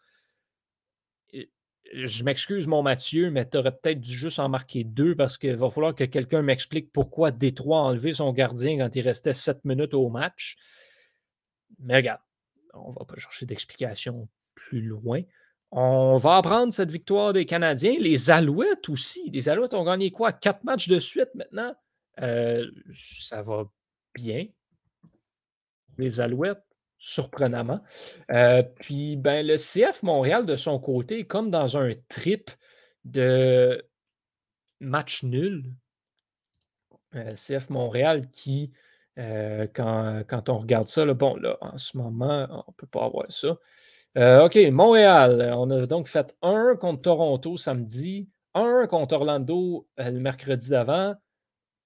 Je 1.93 2.23
m'excuse, 2.23 2.67
mon 2.67 2.83
Mathieu, 2.83 3.31
mais 3.31 3.49
tu 3.49 3.57
aurais 3.57 3.75
peut-être 3.75 3.99
dû 3.99 4.13
juste 4.13 4.39
en 4.39 4.47
marquer 4.47 4.83
deux 4.83 5.15
parce 5.15 5.37
qu'il 5.37 5.55
va 5.55 5.69
falloir 5.69 5.93
que 5.93 6.05
quelqu'un 6.05 6.41
m'explique 6.41 6.91
pourquoi 6.91 7.31
Détroit 7.31 7.79
a 7.79 7.83
enlevé 7.83 8.13
son 8.13 8.31
gardien 8.31 8.77
quand 8.77 8.95
il 8.95 9.01
restait 9.01 9.33
sept 9.33 9.65
minutes 9.65 9.93
au 9.93 10.09
match. 10.09 10.55
Mais 11.79 11.95
regarde, 11.95 12.21
on 12.73 12.91
ne 12.91 12.95
va 12.97 13.05
pas 13.05 13.17
chercher 13.17 13.45
d'explication 13.45 14.29
plus 14.55 14.81
loin. 14.81 15.21
On 15.71 16.17
va 16.17 16.35
apprendre 16.37 16.73
cette 16.73 16.91
victoire 16.91 17.31
des 17.31 17.45
Canadiens. 17.45 17.95
Les 17.97 18.29
Alouettes 18.29 18.89
aussi. 18.89 19.29
Les 19.31 19.47
Alouettes 19.47 19.73
ont 19.73 19.85
gagné 19.85 20.11
quoi? 20.11 20.33
Quatre 20.33 20.65
matchs 20.65 20.89
de 20.89 20.99
suite 20.99 21.33
maintenant. 21.33 21.73
Euh, 22.21 22.69
ça 22.93 23.41
va 23.41 23.63
bien. 24.13 24.47
Les 25.97 26.19
Alouettes, 26.19 26.65
surprenamment. 26.97 27.81
Euh, 28.31 28.63
puis, 28.63 29.15
ben, 29.15 29.47
le 29.47 29.55
CF 29.55 30.03
Montréal, 30.03 30.45
de 30.45 30.57
son 30.57 30.77
côté, 30.77 31.25
comme 31.25 31.49
dans 31.49 31.77
un 31.77 31.91
trip 32.09 32.51
de 33.05 33.81
match 34.81 35.23
nul. 35.23 35.73
Euh, 37.15 37.31
CF 37.35 37.69
Montréal 37.69 38.29
qui, 38.31 38.73
quand, 39.15 40.23
quand, 40.27 40.49
on 40.49 40.57
regarde 40.57 40.87
ça, 40.87 41.05
bon, 41.13 41.35
là, 41.35 41.57
en 41.61 41.77
ce 41.77 41.95
moment, 41.95 42.47
on 42.49 42.71
ne 42.71 42.73
peut 42.75 42.87
pas 42.87 43.05
avoir 43.05 43.31
ça. 43.31 43.57
Euh, 44.17 44.45
OK, 44.45 44.57
Montréal. 44.71 45.53
On 45.55 45.69
a 45.69 45.85
donc 45.85 46.07
fait 46.07 46.35
un 46.41 46.75
contre 46.75 47.01
Toronto 47.03 47.55
samedi, 47.57 48.29
un 48.53 48.85
contre 48.87 49.15
Orlando 49.15 49.87
euh, 49.99 50.09
le 50.11 50.19
mercredi 50.19 50.69
d'avant, 50.69 51.15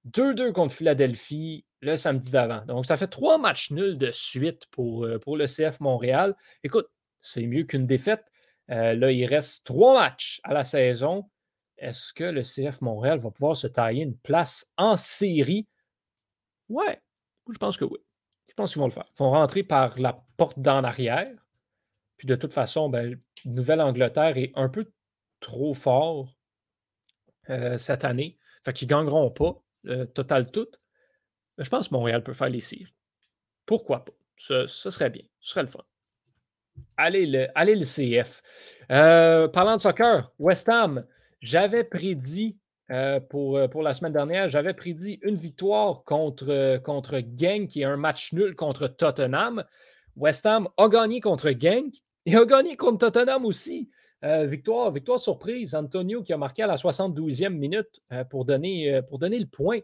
2-2 0.05 0.51
contre 0.51 0.73
Philadelphie 0.73 1.65
le 1.81 1.95
samedi 1.97 2.31
d'avant. 2.31 2.65
Donc, 2.65 2.87
ça 2.87 2.97
fait 2.97 3.07
trois 3.07 3.37
matchs 3.37 3.69
nuls 3.71 3.97
de 3.97 4.09
suite 4.11 4.65
pour, 4.71 5.05
euh, 5.05 5.19
pour 5.19 5.37
le 5.37 5.45
CF 5.45 5.79
Montréal. 5.79 6.35
Écoute, 6.63 6.89
c'est 7.21 7.45
mieux 7.45 7.63
qu'une 7.63 7.85
défaite. 7.85 8.25
là, 8.67 9.11
il 9.11 9.25
reste 9.25 9.65
trois 9.65 9.93
matchs 9.93 10.41
à 10.43 10.53
la 10.53 10.63
saison. 10.63 11.29
Est-ce 11.77 12.13
que 12.13 12.23
le 12.23 12.41
CF 12.41 12.81
Montréal 12.81 13.19
va 13.19 13.29
pouvoir 13.29 13.55
se 13.55 13.67
tailler 13.67 14.01
une 14.03 14.17
place 14.17 14.71
en 14.77 14.95
série? 14.97 15.67
Ouais, 16.69 16.99
je 17.51 17.57
pense 17.57 17.77
que 17.77 17.85
oui. 17.85 17.99
Je 18.47 18.53
pense 18.55 18.71
qu'ils 18.71 18.79
vont 18.79 18.87
le 18.87 18.91
faire. 18.93 19.05
Ils 19.13 19.19
vont 19.19 19.29
rentrer 19.31 19.61
par 19.63 19.99
la 19.99 20.23
porte 20.37 20.59
d'en 20.59 20.83
arrière. 20.83 21.44
Puis 22.17 22.27
de 22.27 22.35
toute 22.35 22.53
façon, 22.53 22.89
ben, 22.89 23.19
Nouvelle-Angleterre 23.45 24.37
est 24.37 24.51
un 24.55 24.69
peu 24.69 24.89
trop 25.39 25.73
fort 25.73 26.35
euh, 27.49 27.77
cette 27.77 28.03
année. 28.03 28.37
Fait 28.63 28.73
qu'ils 28.73 28.87
ne 28.87 28.93
gagneront 28.93 29.29
pas 29.29 29.61
euh, 29.87 30.05
total 30.05 30.49
tout. 30.51 30.67
Mais 31.57 31.63
je 31.63 31.69
pense 31.69 31.89
que 31.89 31.93
Montréal 31.93 32.23
peut 32.23 32.33
faire 32.33 32.49
les 32.49 32.61
cires. 32.61 32.89
Pourquoi 33.65 34.05
pas? 34.05 34.13
Ce, 34.37 34.65
serait 34.67 35.09
bien. 35.09 35.23
Ce 35.39 35.51
serait 35.51 35.61
le 35.61 35.67
fun. 35.67 35.83
Allez 36.97 37.25
le, 37.25 37.47
allez 37.55 37.75
le 37.75 37.85
CF. 37.85 38.41
Euh, 38.91 39.47
parlant 39.47 39.75
de 39.75 39.81
soccer, 39.81 40.31
West 40.39 40.67
Ham, 40.67 41.05
j'avais 41.39 41.83
prédit 41.83 42.57
pour, 43.29 43.59
pour 43.71 43.81
la 43.81 43.95
semaine 43.95 44.13
dernière, 44.13 44.47
j'avais 44.47 44.75
prédit 44.75 45.17
une 45.23 45.37
victoire 45.37 46.03
contre, 46.03 46.77
contre 46.83 47.19
Genk 47.35 47.75
est 47.75 47.83
un 47.83 47.97
match 47.97 48.31
nul 48.31 48.55
contre 48.55 48.87
Tottenham. 48.87 49.63
West 50.15 50.45
Ham 50.45 50.69
a 50.77 50.87
gagné 50.87 51.19
contre 51.19 51.49
Genk. 51.49 51.95
Il 52.25 52.35
a 52.35 52.45
gagné 52.45 52.75
contre 52.75 53.09
Tottenham 53.09 53.45
aussi. 53.45 53.89
Euh, 54.23 54.47
victoire, 54.47 54.91
victoire 54.91 55.19
surprise. 55.19 55.75
Antonio 55.75 56.23
qui 56.23 56.33
a 56.33 56.37
marqué 56.37 56.63
à 56.63 56.67
la 56.67 56.75
72e 56.75 57.49
minute 57.49 58.01
euh, 58.11 58.23
pour, 58.23 58.45
donner, 58.45 58.95
euh, 58.95 59.01
pour 59.03 59.19
donner 59.19 59.37
le 59.37 59.45
point 59.45 59.79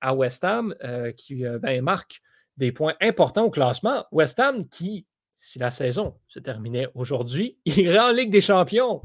à 0.00 0.14
West 0.14 0.44
Ham, 0.44 0.74
qui 1.16 1.42
ben, 1.42 1.82
marque 1.82 2.20
des 2.58 2.70
points 2.70 2.94
importants 3.00 3.44
au 3.44 3.50
classement. 3.50 4.04
West 4.12 4.38
Ham 4.38 4.68
qui, 4.68 5.06
si 5.38 5.58
la 5.58 5.70
saison 5.70 6.18
se 6.28 6.38
terminait 6.38 6.88
aujourd'hui, 6.94 7.58
irait 7.64 7.98
en 7.98 8.12
Ligue 8.12 8.30
des 8.30 8.42
Champions. 8.42 9.02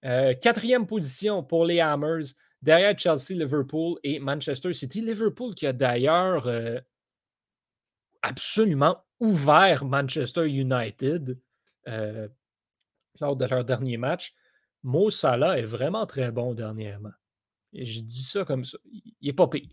quatrième 0.00 0.86
position 0.86 1.42
pour 1.42 1.66
les 1.66 1.80
Hammers, 1.80 2.34
derrière 2.62 2.96
Chelsea, 2.96 3.30
Liverpool 3.30 3.98
et 4.04 4.20
Manchester 4.20 4.72
City. 4.72 5.00
Liverpool 5.00 5.56
qui 5.56 5.66
a 5.66 5.72
d'ailleurs 5.72 6.48
absolument 8.22 9.04
ouvert 9.18 9.84
Manchester 9.84 10.48
United. 10.48 11.36
Euh, 11.88 12.28
lors 13.20 13.36
de 13.36 13.44
leur 13.44 13.64
dernier 13.64 13.98
match. 13.98 14.34
Mo 14.82 15.10
Salah 15.10 15.58
est 15.58 15.62
vraiment 15.62 16.06
très 16.06 16.30
bon 16.30 16.54
dernièrement. 16.54 17.12
Je 17.72 18.00
dis 18.00 18.24
ça 18.24 18.44
comme 18.44 18.64
ça. 18.64 18.78
Il 18.90 19.02
n'est 19.22 19.32
pas 19.32 19.46
pire. 19.46 19.68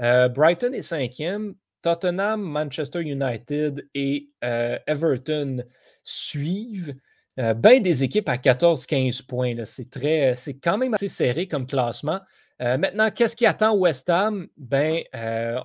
Euh, 0.00 0.28
Brighton 0.28 0.72
est 0.72 0.82
cinquième. 0.82 1.54
Tottenham, 1.82 2.42
Manchester 2.42 3.00
United 3.00 3.88
et 3.94 4.28
euh, 4.42 4.78
Everton 4.86 5.64
suivent. 6.02 6.94
ben 7.36 7.82
des 7.82 8.02
équipes 8.02 8.28
à 8.28 8.36
14-15 8.36 9.24
points. 9.24 9.54
C'est 9.64 10.58
quand 10.58 10.78
même 10.78 10.94
assez 10.94 11.08
serré 11.08 11.46
comme 11.46 11.66
classement. 11.66 12.20
maintenant, 12.58 13.10
qu'est-ce 13.10 13.36
qui 13.36 13.46
attend 13.46 13.76
West 13.76 14.10
Ham? 14.10 14.48
Ben, 14.56 15.04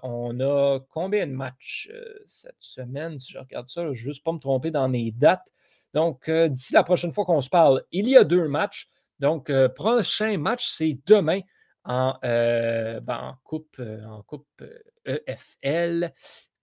on 0.03 0.39
a 0.39 0.79
combien 0.89 1.25
de 1.25 1.33
matchs 1.33 1.89
cette 2.27 2.59
semaine? 2.59 3.19
Si 3.19 3.33
je 3.33 3.39
regarde 3.39 3.67
ça, 3.67 3.83
je 3.83 3.89
ne 3.89 3.93
juste 3.93 4.23
pas 4.23 4.31
me 4.31 4.39
tromper 4.39 4.71
dans 4.71 4.87
mes 4.87 5.11
dates. 5.11 5.53
Donc, 5.93 6.29
euh, 6.29 6.47
d'ici 6.49 6.73
la 6.73 6.83
prochaine 6.83 7.11
fois 7.11 7.25
qu'on 7.25 7.41
se 7.41 7.49
parle, 7.49 7.83
il 7.91 8.07
y 8.07 8.15
a 8.17 8.23
deux 8.23 8.47
matchs. 8.47 8.87
Donc, 9.19 9.49
euh, 9.49 9.69
prochain 9.69 10.37
match, 10.37 10.69
c'est 10.71 10.99
demain 11.05 11.41
en, 11.83 12.15
euh, 12.23 12.99
ben, 12.99 13.37
Coupe, 13.43 13.81
en 14.05 14.21
coupe 14.23 14.63
EFL, 15.05 16.05
e 16.05 16.09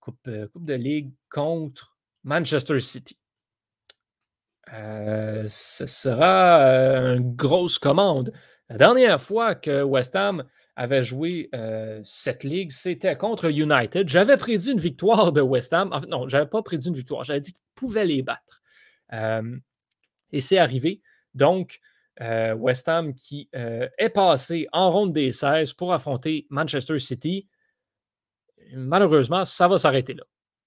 coupe, 0.00 0.30
coupe 0.52 0.64
de 0.64 0.74
Ligue 0.74 1.12
contre 1.30 1.96
Manchester 2.24 2.80
City. 2.80 3.18
ce 4.68 5.86
sera 5.86 6.60
une 7.14 7.34
grosse 7.34 7.78
commande. 7.78 8.32
La 8.68 8.78
dernière 8.78 9.20
fois 9.20 9.54
que 9.54 9.82
West 9.82 10.16
Ham 10.16 10.44
avait 10.76 11.02
joué 11.02 11.50
cette 12.04 12.44
ligue, 12.44 12.72
c'était 12.72 13.16
contre 13.16 13.46
United. 13.46 14.08
J'avais 14.08 14.36
prédit 14.36 14.72
une 14.72 14.80
victoire 14.80 15.32
de 15.32 15.40
West 15.40 15.72
Ham. 15.72 15.90
non, 16.08 16.28
je 16.28 16.36
n'avais 16.36 16.48
pas 16.48 16.62
prédit 16.62 16.88
une 16.88 16.94
victoire. 16.94 17.24
J'avais 17.24 17.40
dit 17.40 17.52
qu'ils 17.52 17.62
pouvaient 17.74 18.06
les 18.06 18.22
battre 18.22 18.62
et 19.12 20.40
c'est 20.40 20.58
arrivé. 20.58 21.02
Donc, 21.34 21.80
West 22.20 22.88
Ham 22.88 23.14
qui 23.14 23.48
est 23.52 24.10
passé 24.14 24.66
en 24.72 24.90
ronde 24.90 25.12
des 25.12 25.32
16 25.32 25.72
pour 25.74 25.92
affronter 25.92 26.46
Manchester 26.50 26.98
City. 26.98 27.48
Malheureusement, 28.72 29.44
ça 29.44 29.68
va 29.68 29.78
s'arrêter 29.78 30.14
là. 30.14 30.24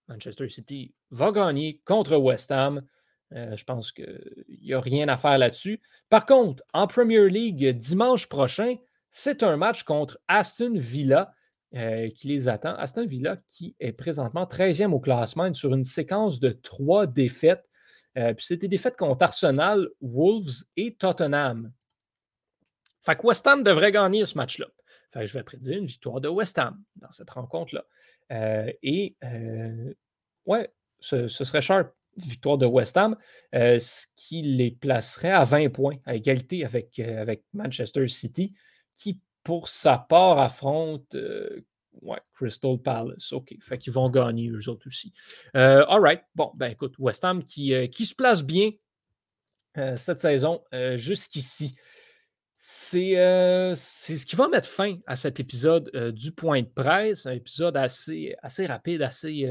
Manchester 0.08 0.48
City 0.50 0.94
va 1.12 1.32
gagner 1.32 1.82
contre 1.86 2.16
West 2.18 2.52
Ham. 2.52 2.82
je 3.32 3.64
pense 3.64 3.92
qu'il 3.92 4.46
n'y 4.64 4.74
a 4.74 4.80
rien 4.80 5.08
à 5.08 5.18
faire 5.18 5.38
là-dessus. 5.38 5.82
Par 6.10 6.26
contre, 6.26 6.64
en 6.74 6.88
Premier 6.88 7.30
League, 7.30 7.78
dimanche 7.78 8.28
prochain, 8.28 8.76
c'est 9.12 9.44
un 9.44 9.58
match 9.58 9.84
contre 9.84 10.20
Aston 10.28 10.74
Villa 10.76 11.34
qui 11.72 12.28
les 12.28 12.48
attend. 12.48 12.76
Aston 12.76 13.06
Villa 13.06 13.38
qui 13.48 13.76
est 13.80 13.92
présentement 13.92 14.46
13e 14.46 14.92
au 14.92 15.00
classement 15.00 15.54
sur 15.54 15.74
une 15.74 15.84
séquence 15.84 16.40
de 16.40 16.50
trois 16.50 17.06
défaites 17.06 17.69
euh, 18.18 18.34
puis 18.34 18.46
c'était 18.46 18.68
des 18.68 18.78
défaites 18.78 18.98
contre 18.98 19.24
Arsenal, 19.24 19.90
Wolves 20.02 20.64
et 20.76 20.96
Tottenham. 20.96 21.72
Fait 23.02 23.16
que 23.16 23.26
West 23.26 23.46
Ham 23.48 23.64
devrait 23.64 23.92
gagner 23.92 24.26
ce 24.26 24.38
match-là. 24.38 24.68
Fait 25.12 25.22
que 25.22 25.26
je 25.26 25.34
vais 25.34 25.44
prédire 25.44 25.78
une 25.78 25.86
victoire 25.86 26.20
de 26.22 26.28
West 26.28 26.58
Ham 26.58 26.82
dans 26.98 27.12
cette 27.12 27.30
rencontre-là. 27.30 27.86
Euh, 28.32 28.72
et 28.84 29.16
euh, 29.24 29.94
ouais, 30.46 30.72
ce, 31.00 31.28
serait 31.28 31.62
sharp, 31.62 31.92
victoire 32.18 32.58
de 32.58 32.66
West 32.66 32.98
Ham, 32.98 33.16
ce 33.54 34.06
qui 34.16 34.42
les 34.42 34.72
placerait 34.72 35.32
à 35.32 35.46
20 35.46 35.70
points, 35.70 35.98
à 36.06 36.16
égalité 36.16 36.66
avec, 36.66 37.00
avec 37.00 37.44
Manchester 37.54 38.08
City, 38.08 38.54
qui 38.96 39.20
pour 39.44 39.70
sa 39.70 39.98
part 39.98 40.38
affronte 40.38 41.16
Ouais, 42.02 42.20
Crystal 42.34 42.78
Palace. 42.78 43.34
OK. 43.34 43.56
Fait 43.62 43.78
qu'ils 43.78 43.94
vont 43.94 44.10
gagner 44.10 44.50
eux 44.50 44.70
autres 44.70 44.88
aussi. 44.88 45.14
Euh, 45.56 45.86
all 45.88 46.02
right. 46.02 46.22
Bon, 46.36 46.52
ben 46.56 46.72
écoute, 46.72 46.96
West 46.98 47.24
Ham 47.24 47.44
qui, 47.44 47.74
euh, 47.74 47.88
se 47.92 48.16
place 48.16 48.44
bien 48.44 48.72
euh, 49.78 49.96
cette 49.96 50.20
saison 50.20 50.64
jusqu'ici. 50.96 51.76
C'est 52.58 53.16
ce 53.16 54.26
qui 54.26 54.36
va 54.36 54.48
mettre 54.48 54.68
fin 54.68 54.98
à 55.08 55.16
cet 55.16 55.40
épisode 55.40 55.90
du 56.14 56.32
point 56.32 56.62
de 56.62 56.68
presse, 56.68 57.26
un 57.26 57.32
épisode 57.32 57.78
assez, 57.78 58.36
assez 58.42 58.66
rapide, 58.66 59.02
assez 59.02 59.50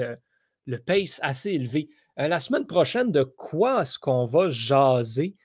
le 0.67 0.79
pace 0.79 1.19
assez 1.23 1.53
élevé. 1.53 1.89
la 2.19 2.39
semaine 2.39 2.67
prochaine, 2.67 3.11
de 3.11 3.23
quoi 3.23 3.81
est-ce 3.83 3.99
qu'on 3.99 4.27
va 4.27 4.51
jaser? 4.51 5.37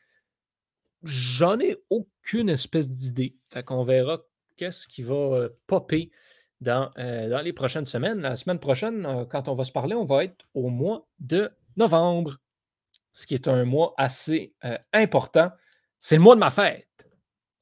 J'en 1.04 1.58
ai 1.60 1.78
aucune 1.90 2.50
espèce 2.50 2.92
d'idée. 2.92 3.38
Fait 3.50 3.64
qu'on 3.64 3.84
verra 3.84 4.22
qu'est-ce 4.58 4.86
qui 4.86 5.04
va 5.04 5.48
popper 5.66 6.12
euh, 6.68 7.30
dans, 7.30 7.42
les 7.42 7.54
prochaines 7.54 7.86
semaines. 7.86 8.22
La 8.22 8.36
semaine 8.36 8.60
prochaine, 8.60 9.06
euh, 9.06 9.26
quand 9.26 9.48
on 9.48 9.56
va 9.56 9.64
se 9.64 9.72
parler, 9.72 9.96
on 9.96 10.06
va 10.06 10.24
être 10.24 10.46
au 10.54 10.70
mois 10.70 11.08
de 11.20 11.52
novembre, 11.78 12.38
ce 13.12 13.28
qui 13.28 13.34
est 13.34 13.48
un 13.48 13.66
mois 13.66 13.94
assez 13.98 14.54
euh, 14.66 14.78
important. 14.94 15.52
C'est 16.00 16.16
le 16.16 16.22
mois 16.22 16.36
de 16.36 16.40
ma 16.40 16.52
fête. 16.52 16.88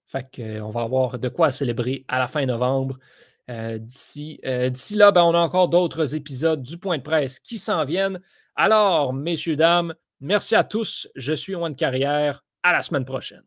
Fait 0.07 0.27
qu'on 0.35 0.69
va 0.69 0.81
avoir 0.81 1.19
de 1.19 1.29
quoi 1.29 1.51
célébrer 1.51 2.05
à 2.07 2.19
la 2.19 2.27
fin 2.27 2.45
novembre. 2.45 2.97
D'ici 3.47 4.39
là, 4.43 5.11
ben, 5.11 5.23
on 5.23 5.33
a 5.33 5.39
encore 5.39 5.67
d'autres 5.67 6.15
épisodes 6.15 6.61
du 6.61 6.77
point 6.77 6.97
de 6.97 7.03
presse 7.03 7.39
qui 7.39 7.57
s'en 7.57 7.83
viennent. 7.83 8.21
Alors, 8.55 9.13
messieurs, 9.13 9.57
dames, 9.57 9.93
merci 10.21 10.55
à 10.55 10.63
tous. 10.63 11.09
Je 11.15 11.33
suis 11.33 11.55
Owen 11.55 11.75
Carrière. 11.75 12.45
À 12.63 12.71
la 12.71 12.81
semaine 12.81 13.05
prochaine. 13.05 13.43